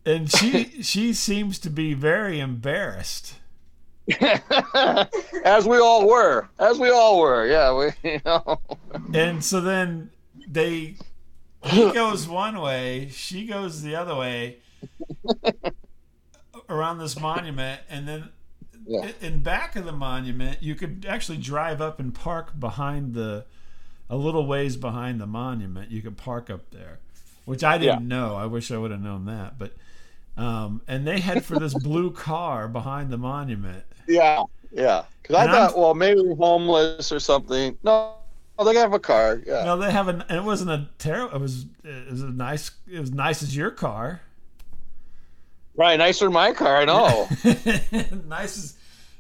[0.08, 3.34] And she she seems to be very embarrassed.
[5.44, 7.46] as we all were, as we all were.
[7.46, 7.92] Yeah, we.
[8.12, 8.60] You know.
[9.14, 10.12] And so then
[10.48, 10.96] they
[11.64, 14.58] he goes one way, she goes the other way
[16.70, 18.30] around this monument and then
[18.86, 19.12] Yeah.
[19.22, 23.46] in back of the monument you could actually drive up and park behind the
[24.10, 25.92] a little ways behind the monument.
[25.92, 27.00] You could park up there,
[27.44, 28.36] which I didn't know.
[28.36, 29.74] I wish I would have known that, but
[30.38, 33.84] um, and they head for this blue car behind the monument.
[34.08, 35.04] Yeah, yeah.
[35.22, 37.78] Because I And I'm- thought, well, maybe homeless or something.
[37.84, 38.14] No,
[38.60, 39.42] oh, they have a car.
[39.46, 39.64] Yeah.
[39.66, 40.24] No, they have an.
[40.30, 41.36] And it wasn't a terrible.
[41.36, 41.66] It was.
[41.84, 42.72] It was a nice.
[42.90, 44.22] It was nice as your car.
[45.76, 46.78] Right, nicer than my car.
[46.78, 47.28] I know.
[48.28, 48.78] nice as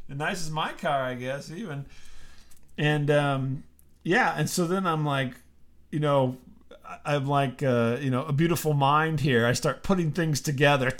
[0.10, 1.52] nice as my car, I guess.
[1.52, 1.86] Even.
[2.80, 3.64] And um,
[4.04, 5.34] yeah, and so then I'm like,
[5.92, 6.38] you know,
[7.06, 9.46] I'm like, uh, you know, a beautiful mind here.
[9.46, 10.92] I start putting things together.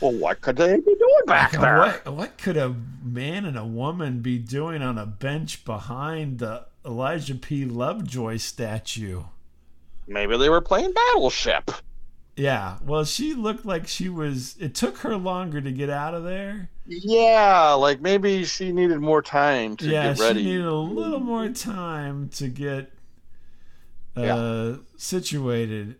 [0.00, 1.78] well, what could they be doing back there?
[1.78, 6.66] What what could a man and a woman be doing on a bench behind the
[6.84, 7.64] Elijah P.
[7.64, 9.24] Lovejoy statue?
[10.06, 11.70] Maybe they were playing Battleship.
[12.36, 12.78] Yeah.
[12.84, 14.56] Well, she looked like she was.
[14.58, 16.70] It took her longer to get out of there.
[16.86, 20.40] Yeah, like maybe she needed more time to yeah, get ready.
[20.40, 22.92] she needed a little more time to get
[24.16, 25.96] uh, situated.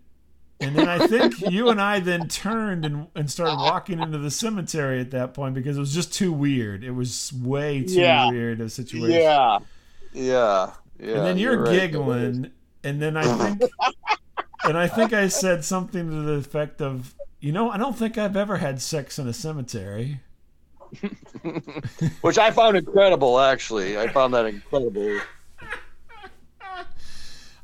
[0.60, 4.30] And then I think you and I then turned and, and started walking into the
[4.30, 6.84] cemetery at that point because it was just too weird.
[6.84, 8.30] It was way too Yeah.
[8.30, 9.10] weird a situation.
[9.20, 9.58] yeah,
[10.12, 11.16] yeah, yeah.
[11.16, 11.72] and then you're, right.
[11.72, 12.50] giggling,
[12.84, 13.70] and then I think,
[14.64, 18.16] and I think I said something to the effect of, you know, I don't think
[18.16, 20.20] I've ever had sex in a cemetery.
[22.20, 23.38] which I found incredible.
[23.40, 25.20] Actually, I found that incredible.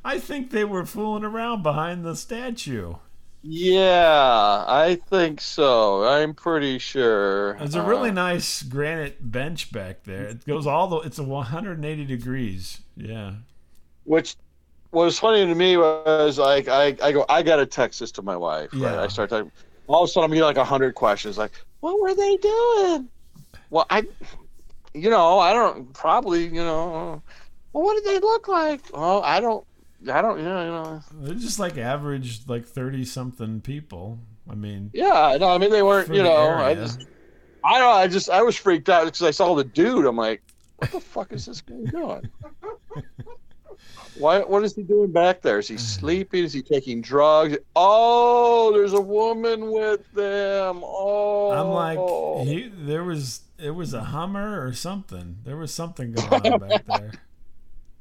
[0.04, 2.96] I think they were fooling around behind the statue.
[3.42, 6.04] Yeah, I think so.
[6.04, 7.56] I'm pretty sure.
[7.58, 10.24] There's a really Uh, nice granite bench back there.
[10.26, 10.96] It goes all the.
[10.98, 12.80] It's a 180 degrees.
[12.96, 13.34] Yeah.
[14.04, 14.36] which
[14.92, 18.36] was funny to me was like I, I go I gotta text this to my
[18.36, 18.70] wife.
[18.78, 18.94] Right?
[18.94, 19.02] Yeah.
[19.02, 19.52] I start talking.
[19.86, 21.38] All of a sudden I'm getting like a hundred questions.
[21.38, 23.08] Like, what were they doing?
[23.70, 24.04] Well, I,
[24.94, 27.22] you know, I don't probably, you know.
[27.72, 28.82] Well, what did they look like?
[28.92, 29.64] Oh, I don't,
[30.12, 31.02] I don't, you know, you know.
[31.12, 34.18] They're just like average, like 30 something people.
[34.50, 36.50] I mean, Yeah, no, I mean they weren't, you know.
[36.54, 37.06] I just,
[37.64, 37.94] I don't.
[37.96, 40.06] I just, I was freaked out because I saw the dude.
[40.06, 40.42] I'm like,
[40.78, 42.28] what the fuck is this guy doing?
[44.18, 44.40] Why?
[44.40, 45.58] What is he doing back there?
[45.58, 46.44] Is he sleeping?
[46.44, 47.56] Is he taking drugs?
[47.76, 50.80] Oh, there's a woman with them.
[50.82, 52.44] Oh, I'm like, oh.
[52.44, 55.38] he, there was, it was a Hummer or something.
[55.44, 57.12] There was something going on back there.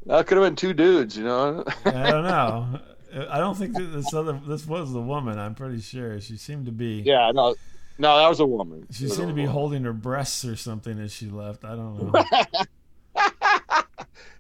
[0.06, 1.18] that could have been two dudes.
[1.18, 1.64] You know?
[1.86, 2.80] I don't know.
[3.30, 5.40] I don't think that this other, this was the woman.
[5.40, 7.02] I'm pretty sure she seemed to be.
[7.06, 7.56] yeah, no,
[7.98, 8.86] no, that was a woman.
[8.92, 9.54] She seemed to be woman.
[9.54, 11.66] holding her breasts or something as she left.
[11.66, 12.24] I don't know.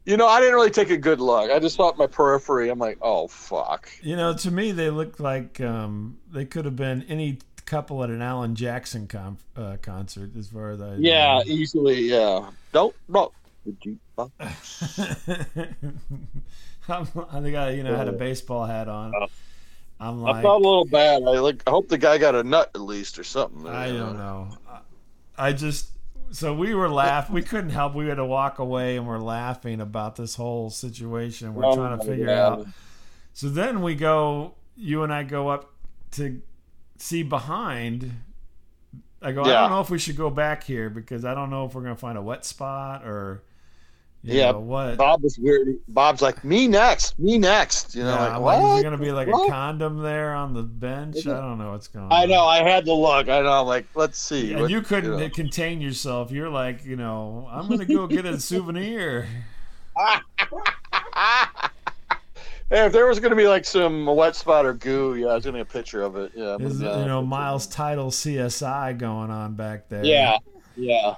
[0.05, 1.51] You know, I didn't really take a good look.
[1.51, 2.69] I just thought my periphery.
[2.69, 3.89] I'm like, oh fuck.
[4.01, 7.37] You know, to me, they looked like um, they could have been any
[7.69, 10.95] couple at an Alan Jackson com- uh, concert, as far as I.
[10.95, 12.01] Yeah, easily.
[12.09, 12.49] Yeah.
[12.71, 13.31] Don't no.
[16.89, 19.13] I'm, I think I, you know, had a baseball hat on.
[19.15, 19.27] Uh,
[19.99, 21.23] I'm like, I felt a little bad.
[21.23, 21.61] I like.
[21.67, 23.67] I hope the guy got a nut at least or something.
[23.67, 24.49] I don't know.
[24.67, 24.79] I
[25.37, 25.91] I just
[26.31, 27.35] so we were laughing.
[27.35, 27.95] We couldn't help.
[27.95, 31.53] We had to walk away, and we're laughing about this whole situation.
[31.53, 32.59] We're Oh trying to figure God.
[32.61, 32.67] out.
[33.33, 34.55] So then we go.
[34.75, 35.73] You and I go up
[36.11, 36.41] to
[36.99, 38.11] see behind.
[39.21, 39.41] I go.
[39.43, 41.81] I don't know if we should go back here because I don't know if we're
[41.81, 43.43] gonna find a wet spot or.
[44.21, 44.97] You Yeah, know, what?
[44.97, 45.77] Bob was weird.
[45.87, 47.95] Bob's like, me next, me next.
[47.95, 48.59] You know, yeah, like I'm what?
[48.59, 49.47] like, is there gonna be like What?
[49.47, 51.25] a condom there on the bench?
[51.25, 52.11] I don't know what's going on.
[52.11, 52.43] I know.
[52.43, 53.29] I had to look.
[53.29, 53.61] I know.
[53.61, 54.51] I'm like, let's see.
[54.51, 55.29] And what- you couldn't know.
[55.29, 56.31] contain yourself.
[56.31, 59.25] You're like, you know, I'm gonna go get a souvenir.
[62.69, 65.35] Hey, if there was going to be like some wet spot or goo, yeah, I
[65.35, 66.31] was going to get a picture of it.
[66.35, 70.05] Yeah, Is but, uh, you know Miles Title CSI going on back there?
[70.05, 70.37] Yeah,
[70.75, 71.15] yeah.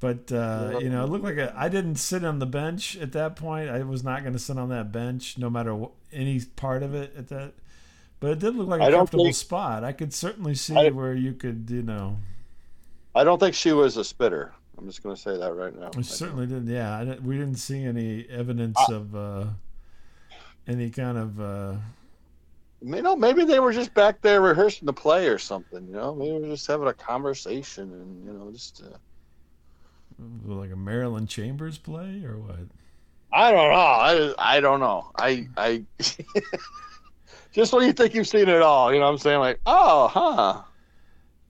[0.00, 3.12] But uh, you know, it looked like a, I didn't sit on the bench at
[3.12, 3.70] that point.
[3.70, 6.92] I was not going to sit on that bench, no matter what, any part of
[6.94, 7.52] it at that.
[8.18, 9.84] But it did look like a I don't comfortable think- spot.
[9.84, 12.16] I could certainly see I- where you could, you know,
[13.14, 14.52] I don't think she was a spitter.
[14.76, 15.90] I'm just going to say that right now.
[15.96, 16.66] we certainly didn't.
[16.66, 19.44] Yeah, I we didn't see any evidence of uh,
[20.66, 21.40] any kind of.
[21.40, 21.74] Uh,
[22.82, 25.86] You know, maybe they were just back there rehearsing the play or something.
[25.86, 28.82] You know, maybe they were just having a conversation and you know, just.
[28.82, 28.96] Uh,
[30.44, 32.56] like a Marilyn Chambers play or what?
[33.32, 33.76] I don't know.
[33.76, 35.10] I I don't know.
[35.18, 35.82] I I.
[37.52, 39.40] just when you think you've seen it all, you know what I'm saying?
[39.40, 40.62] Like, oh, huh.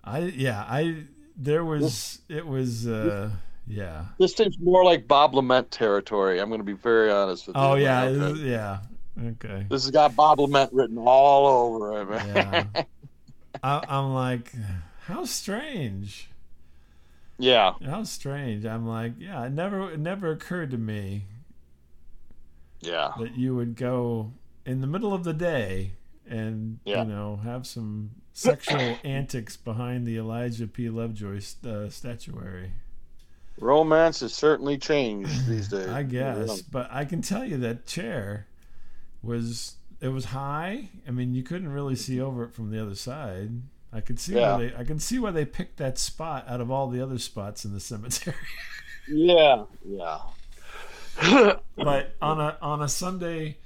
[0.05, 1.05] I yeah I
[1.37, 3.31] there was it was uh
[3.67, 6.41] yeah This seems more like Bob Lament territory.
[6.41, 7.63] I'm going to be very honest with you.
[7.63, 8.79] oh yeah yeah
[9.19, 12.69] okay This has got Bob Lament written all over it, man.
[12.75, 12.83] yeah
[13.63, 14.53] I, I'm like
[15.07, 16.29] how strange
[17.39, 17.75] Yeah.
[17.85, 21.25] how strange I'm like yeah it never it never occurred to me
[22.81, 23.13] Yeah.
[23.19, 24.33] that you would go
[24.65, 25.93] in the middle of the day
[26.29, 27.03] and Yeah.
[27.03, 32.73] you know have some sexual antics behind the Elijah P Lovejoy uh, statuary.
[33.59, 35.89] Romance has certainly changed these days.
[35.89, 38.47] I guess, but I can tell you that chair
[39.27, 40.89] was it was high.
[41.07, 43.51] I mean, you couldn't really see over it from the other side.
[43.93, 44.57] I could see Yeah.
[44.57, 47.19] why they I can see why they picked that spot out of all the other
[47.19, 48.37] spots in the cemetery.
[49.09, 49.65] Yeah.
[49.89, 50.19] Yeah.
[51.77, 53.57] but on a on a Sunday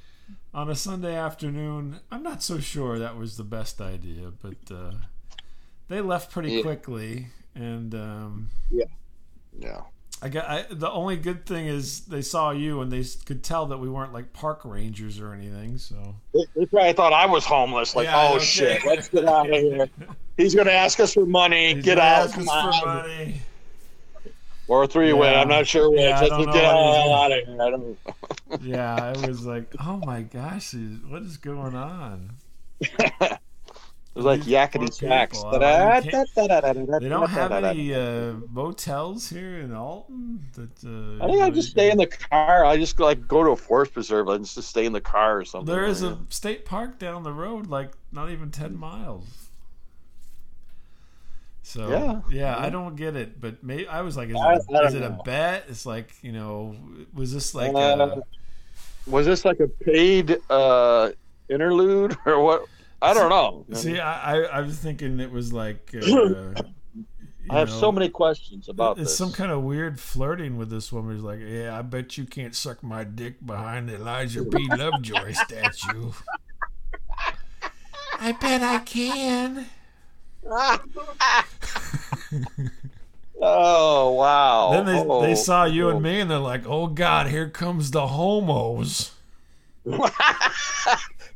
[0.52, 4.92] on a Sunday afternoon, I'm not so sure that was the best idea, but uh,
[5.88, 6.62] they left pretty Yeah.
[6.62, 9.82] quickly and um, Yeah.
[10.22, 13.66] I got I, the only good thing is they saw you and they could tell
[13.66, 15.78] that we weren't like park rangers or anything.
[15.78, 17.96] So They, they probably thought I was homeless.
[17.96, 18.44] Like, Yeah, oh okay.
[18.44, 19.88] shit, let's get out of here.
[20.36, 21.74] He's going to ask us for money.
[21.74, 22.24] He's get out.
[22.26, 22.80] ask Come us on.
[22.80, 23.40] for money.
[24.68, 25.32] Or three way.
[25.32, 25.40] Yeah.
[25.40, 26.00] I'm not sure which.
[26.00, 27.62] Yeah, I Let's don't know get out, of here.
[27.62, 27.98] I don't.
[28.62, 30.74] Yeah, it was like, oh my gosh,
[31.08, 32.30] what is going on?
[34.14, 35.44] It was like yakety poor sax.
[35.50, 40.44] I mean, They don't have any uh, motels here in Alton.
[40.54, 42.64] That uh, I think I just stay in the car.
[42.64, 45.44] I just like go to a forest preserve and just stay in the car or
[45.44, 45.74] something.
[45.74, 49.26] There is a state park down the road, like not even ten miles.
[51.62, 52.20] So Yeah.
[52.30, 54.94] yeah, I don't get it, but may, I was like, is, I- it, I is
[54.94, 55.66] it a bet?
[55.68, 56.74] It's like you know,
[57.14, 58.22] was this like Uh, a,
[59.10, 61.10] Was this like a paid uh,
[61.48, 62.66] interlude or what?
[63.02, 63.64] I don't know.
[63.74, 63.98] see?
[63.98, 65.94] I, I I was thinking it was like.
[65.94, 66.54] Uh,
[67.50, 69.18] I have know, so many questions about It's this.
[69.18, 71.16] some kind of weird flirting with this woman.
[71.16, 74.68] He's like, yeah, I bet you can't suck my dick behind the Elijah P.
[74.68, 76.12] Lovejoy statue.
[78.20, 79.66] I bet I can.
[83.40, 84.70] oh wow!
[84.72, 85.90] Then they, oh, they saw you oh.
[85.90, 89.12] and me, and they're like, "Oh God, here comes the homos."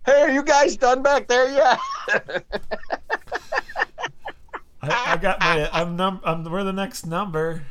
[0.07, 1.79] hey, are you guys done back there yet?
[4.83, 5.69] I, I got my.
[5.73, 6.21] I'm num.
[6.25, 6.45] I'm.
[6.45, 7.63] We're the next number.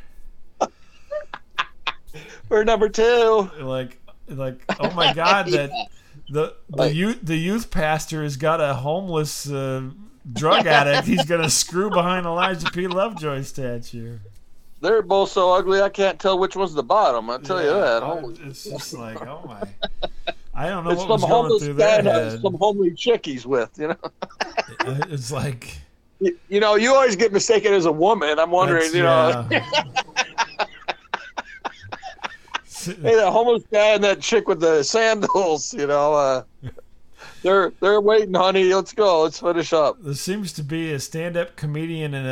[2.48, 3.50] we're number two.
[3.60, 4.60] Like, like.
[4.80, 5.70] Oh my God, that
[6.28, 9.90] the the Like- youth the youth pastor has got a homeless uh,
[10.32, 11.06] drug addict.
[11.06, 12.86] He's gonna screw behind Elijah P.
[12.88, 14.18] Lovejoy statue.
[14.80, 17.30] They're both so ugly, I can't tell which one's the bottom.
[17.30, 18.02] I'll tell you that.
[18.02, 19.62] I- Holy- it's just like, oh my.
[20.56, 22.40] I don't know It's what some was going homeless through guy their and head.
[22.42, 23.96] some homely chick he's with, you know.
[25.10, 25.78] It's like
[26.20, 28.38] You, you know, you always get mistaken as a woman.
[28.38, 29.46] I'm wondering, you know.
[29.50, 29.64] yeah.
[32.84, 36.42] hey, that homeless guy and that chick with the sandals, you know, uh,
[37.42, 38.72] they're they're waiting, honey.
[38.72, 39.22] Let's go.
[39.22, 39.96] Let's finish up.
[40.02, 42.26] There seems to be a stand-up comedian and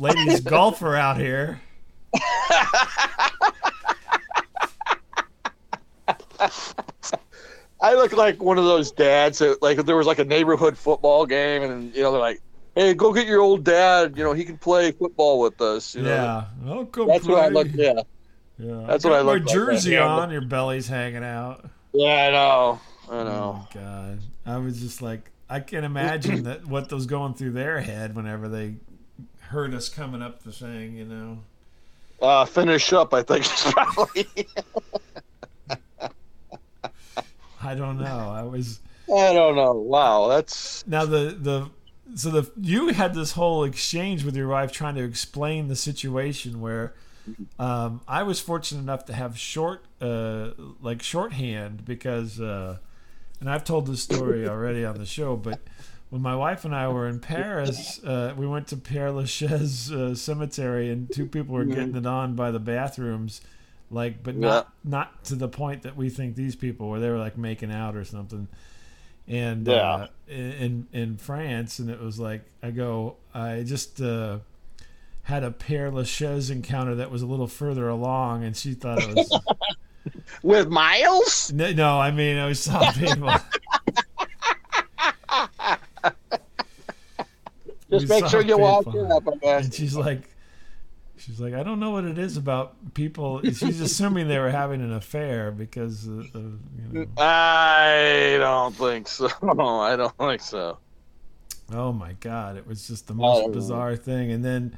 [0.00, 1.60] a ladies golfer out here.
[7.90, 10.76] I look like one of those dads that, like, if there was like a neighborhood
[10.78, 12.40] football game, and you know, they're like,
[12.74, 14.16] "Hey, go get your old dad.
[14.16, 16.10] You know, he can play football with us." You know?
[16.10, 17.34] Yeah, oh, come that's play.
[17.34, 17.68] what I look.
[17.74, 18.00] Yeah,
[18.58, 20.20] Yeah, That's what I look like right jersey now.
[20.20, 20.30] on.
[20.30, 21.64] Your belly's hanging out.
[21.92, 22.80] yeah, I know.
[23.10, 23.66] I Oh know.
[23.74, 24.18] my god!
[24.46, 28.48] I was just like, I can imagine that what was going through their head whenever
[28.48, 28.76] they
[29.40, 30.96] heard us coming up the thing.
[30.96, 31.38] You know.
[32.22, 33.12] Uh, finish up.
[33.12, 34.26] I think is probably.
[37.64, 38.32] I don't know.
[38.34, 39.72] I was I don't know.
[39.72, 41.70] Wow, that's now the the
[42.14, 46.60] so the you had this whole exchange with your wife trying to explain the situation
[46.60, 46.94] where
[47.58, 50.50] um, I was fortunate enough to have short uh,
[50.80, 52.78] like shorthand because uh,
[53.40, 55.60] and I've told this story already on the show, but
[56.10, 60.14] when my wife and I were in Paris, uh, we went to Père Lachaise uh,
[60.14, 63.40] cemetery, and two people were getting it on by the bathrooms,
[63.94, 67.00] like, but not not to the point that we think these people were.
[67.00, 68.48] They were like making out or something.
[69.26, 74.40] And uh, in in France, and it was like I go, I just uh,
[75.22, 79.14] had a Père Lachaise encounter that was a little further along, and she thought it
[79.14, 79.40] was.
[80.42, 81.50] with Miles.
[81.52, 83.30] No, no, I mean, I saw people.
[87.90, 89.06] Just We make sure you walk people.
[89.06, 89.24] it up.
[89.42, 90.22] And she's like,
[91.24, 93.40] she's like, I don't know what it is about people.
[93.42, 97.06] She's assuming they were having an affair because, of, of, you know.
[97.16, 99.28] I don't think so.
[99.42, 100.78] I don't think so.
[101.72, 104.30] Oh my god, it was just the most don't bizarre thing.
[104.30, 104.76] And then,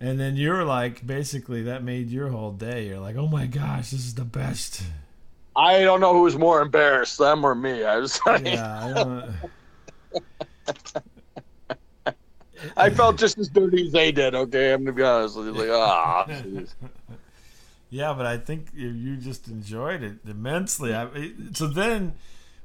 [0.00, 2.88] and then you're like, basically, that made your whole day.
[2.88, 4.82] You're like, oh my gosh, this is the best.
[5.56, 7.84] I don't know who was more embarrassed, them or me.
[7.84, 9.34] I was like, Yeah, I don't.
[12.76, 14.34] I felt just as dirty as they did.
[14.34, 15.36] Okay, I'm gonna be honest.
[15.36, 15.52] with you.
[15.52, 16.26] Like, ah.
[17.92, 20.94] Yeah, but I think you- just enjoyed it immensely.
[20.94, 21.08] I,
[21.54, 22.14] so then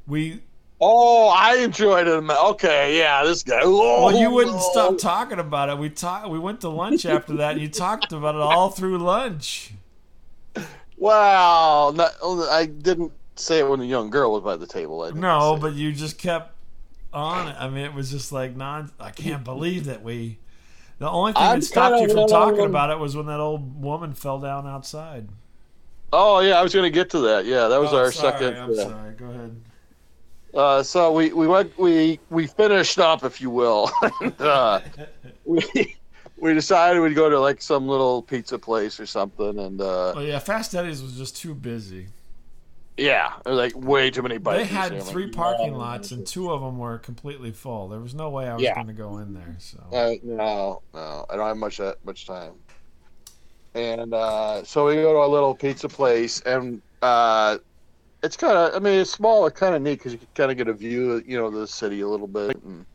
[0.05, 0.41] we
[0.79, 2.11] oh, I enjoyed it.
[2.29, 3.61] Okay, yeah, this guy.
[3.63, 4.69] Oh, Well, you wouldn't no.
[4.71, 5.77] stop talking about it.
[5.79, 6.29] We talked.
[6.29, 7.53] We went to lunch after that.
[7.53, 9.71] and You talked about it all through lunch.
[10.97, 15.01] Well, not, I didn't say it when the young girl was by the table.
[15.01, 16.54] I No, but you just kept
[17.15, 17.55] on it.
[17.59, 18.91] I mean, it was just like non.
[18.99, 20.37] I can't believe that we.
[20.99, 23.39] The only thing I'm that stopped you from talking one- about it was when that
[23.39, 25.27] old woman fell down outside.
[26.13, 27.45] Oh yeah, I was gonna get to that.
[27.45, 28.57] Yeah, that was Oh, our sorry, second.
[28.57, 28.83] I'm yeah.
[28.83, 29.13] sorry.
[29.15, 29.61] Go ahead.
[30.53, 33.89] Uh, so we we went we we finished up, if you will.
[34.21, 34.79] and, uh,
[35.45, 35.97] we
[36.37, 40.21] we decided we'd go to like some little pizza place or something, and uh, Oh
[40.21, 42.07] yeah, Fast Eddie's was just too busy.
[42.97, 44.69] Yeah, like way too many bikes.
[44.69, 47.89] They had three parking lots, and two of them were completely full.
[47.89, 48.75] There was no way I was Yeah.
[48.75, 49.55] going to go in there.
[49.59, 52.53] So Uh, no, no, I don't have much that much time.
[53.73, 57.57] And uh, so we go to a little pizza place, and uh,
[58.23, 60.51] it's kind of, I mean, it's small, it's kind of neat because you can kind
[60.51, 62.85] of get a view, of, you know, the city a little bit, and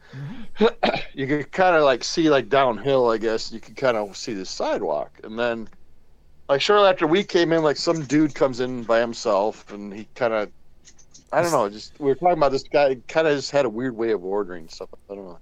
[1.14, 3.52] you can kind of like see like downhill, I guess.
[3.52, 5.68] You can kind of see the sidewalk, and then
[6.50, 10.06] like shortly after we came in, like some dude comes in by himself, and he
[10.16, 10.50] kind of,
[11.32, 13.68] I don't know, just we were talking about this guy, kind of just had a
[13.68, 14.88] weird way of ordering stuff.
[15.08, 15.38] I don't know.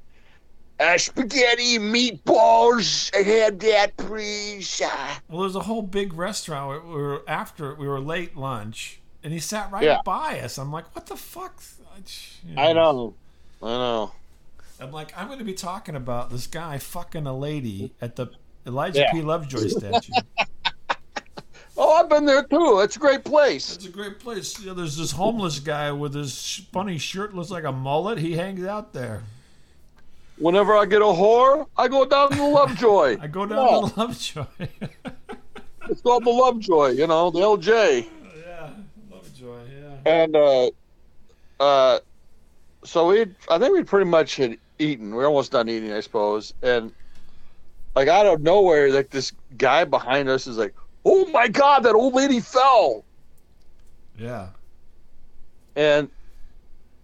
[0.78, 3.10] Uh, spaghetti, meatballs.
[3.16, 4.80] I had that, please.
[4.84, 6.86] Uh, Well, there's a whole big restaurant.
[6.86, 10.00] We were after we were late lunch, and he sat right Yeah.
[10.04, 10.58] by us.
[10.58, 11.60] I'm like, what the fuck?
[12.46, 13.14] You I know.
[13.60, 14.12] I know.
[14.78, 18.28] I'm like, I'm going to be talking about this guy fucking a lady at the
[18.64, 19.10] Elijah Yeah.
[19.12, 19.22] P.
[19.22, 20.12] Lovejoy statue.
[21.80, 22.80] Oh, I've been there too.
[22.80, 23.76] It's a great place.
[23.76, 24.58] It's a great place.
[24.58, 28.18] You know, there's this homeless guy with his funny shirt, looks like a mullet.
[28.18, 29.22] He hangs out there.
[30.38, 33.18] Whenever I get a whore, I go down to the Lovejoy.
[33.22, 33.88] I go down Yeah.
[33.88, 34.44] to Lovejoy.
[35.90, 38.06] It's called the Lovejoy, you know, the LJ.
[38.46, 38.70] yeah,
[39.10, 39.56] Lovejoy.
[39.72, 40.12] Yeah.
[40.12, 40.70] And uh,
[41.58, 42.00] uh,
[42.84, 45.14] so we, I think we pretty much had eaten.
[45.14, 46.52] We are almost done eating, I suppose.
[46.62, 46.92] And
[47.96, 50.74] like out of nowhere, like this guy behind us is like,
[51.08, 53.04] "Oh my God, that old lady fell!"
[54.18, 54.48] Yeah.
[55.76, 56.10] And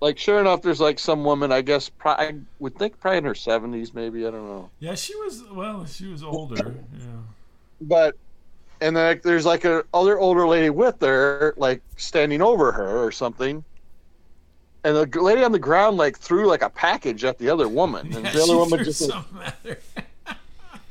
[0.01, 1.51] like, sure enough, there's like some woman.
[1.51, 4.27] I guess pro- I would think probably in her seventies, maybe.
[4.27, 4.71] I don't know.
[4.81, 5.45] Yeah, she was.
[5.51, 6.75] Well, she was older.
[6.99, 7.07] Yeah.
[7.81, 8.17] But
[8.81, 13.03] and then like, there's like a other older lady with her, like standing over her
[13.03, 13.65] or something.
[14.85, 18.15] And the lady on the ground like threw like a package at the other woman,
[18.15, 20.04] and Yeah, the other she woman threw just something at her.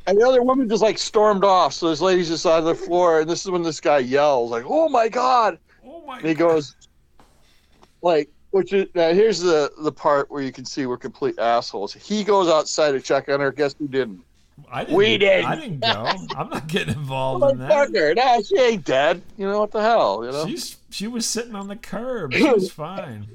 [0.07, 1.73] And the other woman just like stormed off.
[1.73, 4.65] So this lady's just on the floor, and this is when this guy yells like,
[4.67, 6.75] "Oh my god!" Oh my And he goes,
[8.01, 11.93] like, which is now here's the the part where you can see we're complete assholes.
[11.93, 13.51] He goes outside to check on her.
[13.51, 14.21] Guess who didn't?
[14.71, 15.45] I didn't, We did.
[15.45, 16.11] I didn't go.
[16.37, 17.71] I'm not getting involved in that.
[17.71, 19.21] fucker, nah, she ain't dead.
[19.37, 20.23] You know what the hell?
[20.23, 22.33] You know, She's she was sitting on the curb.
[22.35, 23.27] She was fine.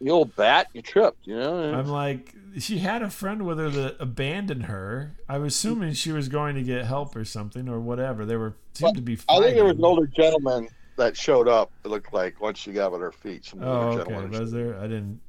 [0.00, 1.26] the old bat, you tripped.
[1.26, 1.74] You know.
[1.74, 5.16] I'm like, she had a friend with her that abandoned her.
[5.28, 8.24] I was assuming she was going to get help or something or whatever.
[8.24, 9.18] They were seemed to be.
[9.28, 11.70] I think there was an older gentleman that showed up.
[11.84, 13.44] It looked like once she got on her feet.
[13.46, 14.10] Some Oh, older okay.
[14.12, 14.40] gentleman.
[14.40, 14.78] Was there?
[14.78, 15.20] I didn't.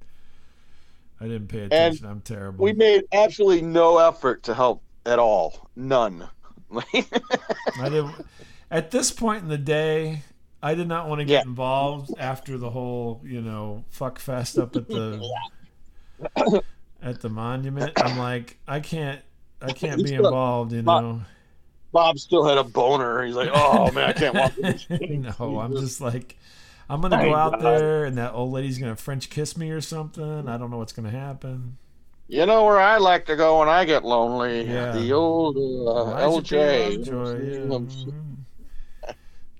[1.19, 2.05] I didn't pay attention.
[2.05, 2.63] I'm terrible.
[2.63, 5.69] We made absolutely no effort to help at all.
[5.75, 6.27] None.
[6.93, 8.05] I did.
[8.69, 10.23] At this point in the day,
[10.61, 11.49] I did not want to get Yeah.
[11.49, 15.23] involved after the whole, you know, fuck fest up at the
[17.05, 17.93] at the monument.
[17.95, 19.21] I'm like, I can't,
[19.61, 20.73] I can't be involved.
[20.73, 21.21] You know.
[21.93, 23.23] Bob still had a boner.
[23.23, 24.51] He's like, "Oh man, I can't walk."
[25.39, 26.35] no, I'm just like,
[26.89, 30.49] I'm gonna go out there and that old lady's gonna French kiss me or something.
[30.49, 31.77] I don't know what's gonna happen.
[32.27, 34.67] You know where I like to go when I get lonely?
[34.67, 34.91] Yeah.
[34.93, 36.97] The old uh, LJ.
[36.97, 37.59] Lovejoy, yeah.
[37.59, 38.35] mhm.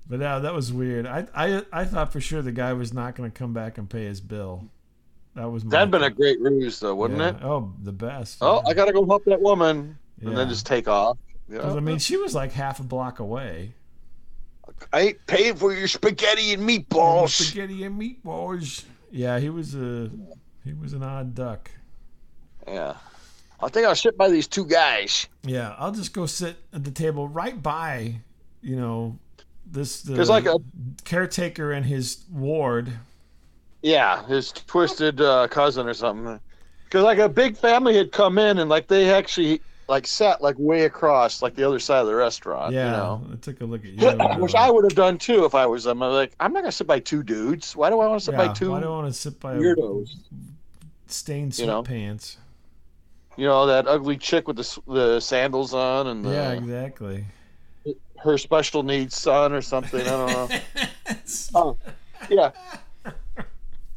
[0.08, 1.06] But yeah, that was weird.
[1.06, 3.88] I, I I thought for sure the guy was not going to come back and
[3.88, 4.68] pay his bill.
[5.36, 7.28] That was That'd been a great ruse, though, wouldn't yeah.
[7.28, 7.36] it?
[7.42, 8.38] Oh, the best.
[8.40, 8.70] Oh, yeah.
[8.70, 11.18] I gotta go help that woman, and then just take off.
[11.62, 13.74] I mean, she was like half a block away.
[14.92, 17.30] I ain't paying for your spaghetti and meatballs.
[17.30, 18.84] Spaghetti and meatballs.
[19.10, 20.10] Yeah, he was a
[20.64, 21.70] he was an odd duck.
[22.66, 22.94] Yeah,
[23.60, 25.28] I think I'll sit by these two guys.
[25.44, 28.16] Yeah, I'll just go sit at the table right by,
[28.62, 29.18] you know,
[29.66, 30.58] this the There's like a-
[31.04, 32.90] caretaker and his ward.
[33.86, 36.40] Yeah, his twisted uh, cousin or something.
[36.84, 40.56] Because like a big family had come in and like they actually like sat like
[40.58, 42.74] way across like the other side of the restaurant.
[42.74, 43.26] Yeah, You know?
[43.32, 44.10] I took a look at you.
[44.42, 46.02] Which I would have done too if I was them.
[46.02, 47.76] I'm like, I'm not gonna sit by two dudes.
[47.76, 49.38] Why do I want to sit yeah, by two Why do I want to sit
[49.38, 50.16] by weirdos?
[51.06, 51.84] stained You know?
[51.84, 52.38] sweatpants?
[53.36, 57.24] You know that ugly chick with the the sandals on and the, Yeah, exactly.
[58.16, 60.00] her special needs son or something.
[60.00, 60.58] I don't know.
[61.54, 61.78] oh,
[62.28, 62.50] yeah.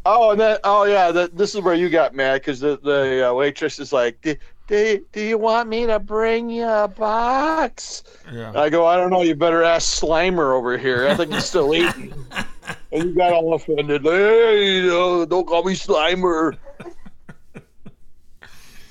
[0.06, 3.30] Oh, and then oh yeah, that this is where you got mad because the the
[3.30, 4.36] uh, waitress is like, do,
[4.68, 8.04] do, do you want me to bring you a box?
[8.32, 8.54] Yeah.
[8.56, 9.24] I go, I don't know.
[9.24, 11.08] You better ask Slimer over here.
[11.08, 12.14] I think he's still eating.
[12.92, 14.04] and you got all offended.
[14.04, 16.58] Hey, you know, don't call me Slimer.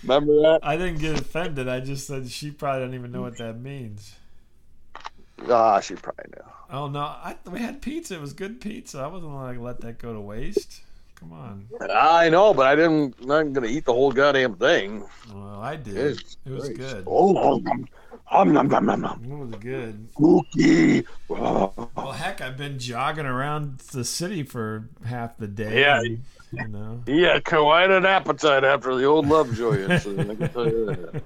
[0.02, 0.60] Remember that?
[0.62, 1.68] I didn't get offended.
[1.68, 4.14] I just said she probably doesn't even know what that means.
[5.48, 6.52] Ah, she probably knew.
[6.70, 8.14] Oh no, I, we had pizza.
[8.14, 8.98] It was good pizza.
[8.98, 10.82] I wasn't gonna let that go to waste.
[11.18, 11.66] Come on.
[11.92, 13.14] I know, but I didn't.
[13.20, 15.04] I'm not gonna eat the whole goddamn thing.
[15.32, 15.96] Well, I did.
[15.96, 16.76] It's It was great.
[16.78, 17.04] good.
[17.06, 17.58] Oh,
[18.32, 19.24] nom, nom, nom, nom, nom.
[19.24, 20.08] It was good.
[20.16, 21.04] Cookie.
[21.28, 25.80] Well, heck, I've been jogging around the city for half the day.
[25.80, 25.98] Yeah.
[26.00, 27.02] and, you know.
[27.06, 30.30] Had quite an appetite after the old Lovejoy incident.
[30.30, 31.22] I can tell you that.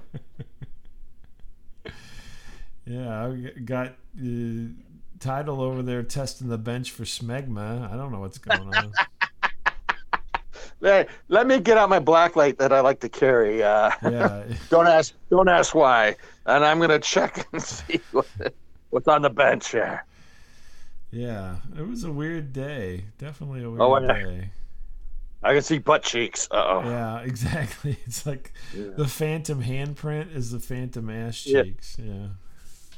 [2.85, 3.87] Yeah, I got
[4.21, 4.67] uh,
[5.19, 7.89] title over there testing the bench for smegma.
[7.91, 8.93] I don't know what's going on.
[10.83, 13.63] Hey, let me get out my black light that I like to carry.
[13.63, 15.13] Uh, yeah, don't ask.
[15.29, 16.15] Don't ask why.
[16.45, 18.27] And I'm gonna check and see what,
[18.89, 20.05] what's on the bench here.
[21.11, 21.55] yeah.
[21.77, 23.05] It was a weird day.
[23.17, 24.07] Definitely a weird Oh, yeah.
[24.07, 24.49] day.
[25.41, 26.47] I can see butt cheeks.
[26.51, 26.81] Uh oh.
[26.83, 27.97] Yeah, exactly.
[28.05, 28.89] It's like Yeah.
[28.97, 31.97] the phantom handprint is the phantom ass cheeks.
[31.97, 32.27] Yeah.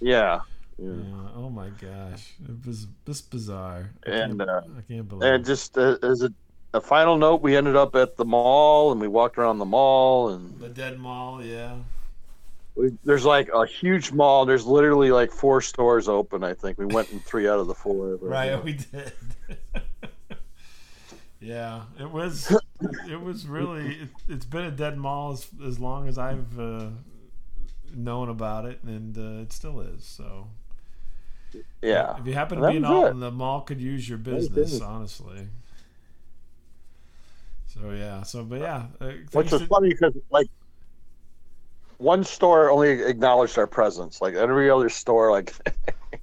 [0.01, 0.39] Yeah.
[0.77, 0.88] Yeah.
[0.91, 1.29] yeah.
[1.36, 3.91] Oh my gosh, it was this bizarre.
[4.07, 5.31] I And uh, I can't believe.
[5.31, 6.33] and just uh, as a,
[6.76, 10.30] a final note, we ended up at the mall and we walked around the mall
[10.30, 11.43] and the dead mall.
[11.43, 11.78] Yeah.
[12.76, 14.45] we, there's like a huge mall.
[14.45, 16.43] There's literally like four stores open.
[16.43, 18.17] I think we went in three out of the four.
[18.21, 19.13] Right, we did.
[21.39, 22.55] yeah, it was.
[23.09, 23.95] It was really.
[23.95, 26.88] It, it's been a dead mall as, as long as I've uh,
[27.93, 30.03] known about it, and uh, it still is.
[30.03, 30.47] So,
[31.82, 32.17] Yeah.
[32.19, 35.47] if you happen to be in Alton, the mall could use your business, honestly.
[37.82, 38.23] So yeah.
[38.23, 38.86] So, but yeah.
[39.01, 40.47] Uh, Which was to- funny because like
[41.97, 44.21] one store only acknowledged our presence.
[44.21, 45.53] Like every other store, like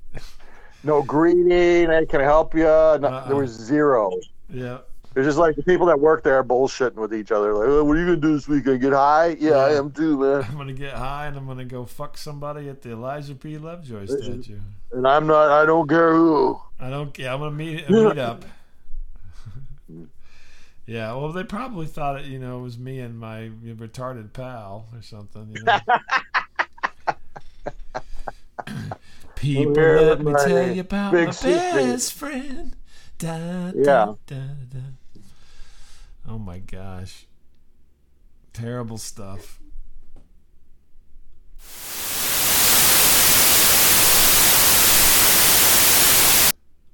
[0.85, 1.51] no greeting.
[1.91, 2.65] Hey, can I help you?
[2.65, 2.69] No,
[3.03, 3.27] Uh-uh.
[3.29, 4.13] There was zero.
[4.49, 4.79] yeah.
[5.15, 7.53] It's just like the people that work there are bullshitting with each other.
[7.53, 8.81] Like, oh, what are you gonna do this weekend?
[8.81, 9.37] Get high?
[9.39, 10.43] Yeah, I am too, man.
[10.51, 13.59] I'm gonna get high and I'm gonna go fuck somebody at the Elijah P.
[13.59, 14.59] Lovejoy statue.
[14.93, 15.51] And I'm not.
[15.51, 16.59] I don't care who.
[16.81, 17.17] I don't.
[17.19, 18.43] Yeah, I'm gonna meet meet up.
[20.93, 22.27] Yeah, well, they probably thought it.
[22.27, 25.57] You know, it was me and my retarded pal or something.
[25.57, 25.79] You know?
[29.37, 31.55] People, here let me tell you about my secret.
[31.57, 32.77] best friend.
[33.19, 34.13] Da, da, Yeah.
[34.27, 34.37] da.
[36.29, 37.25] Oh my gosh.
[38.53, 39.62] Terrible stuff.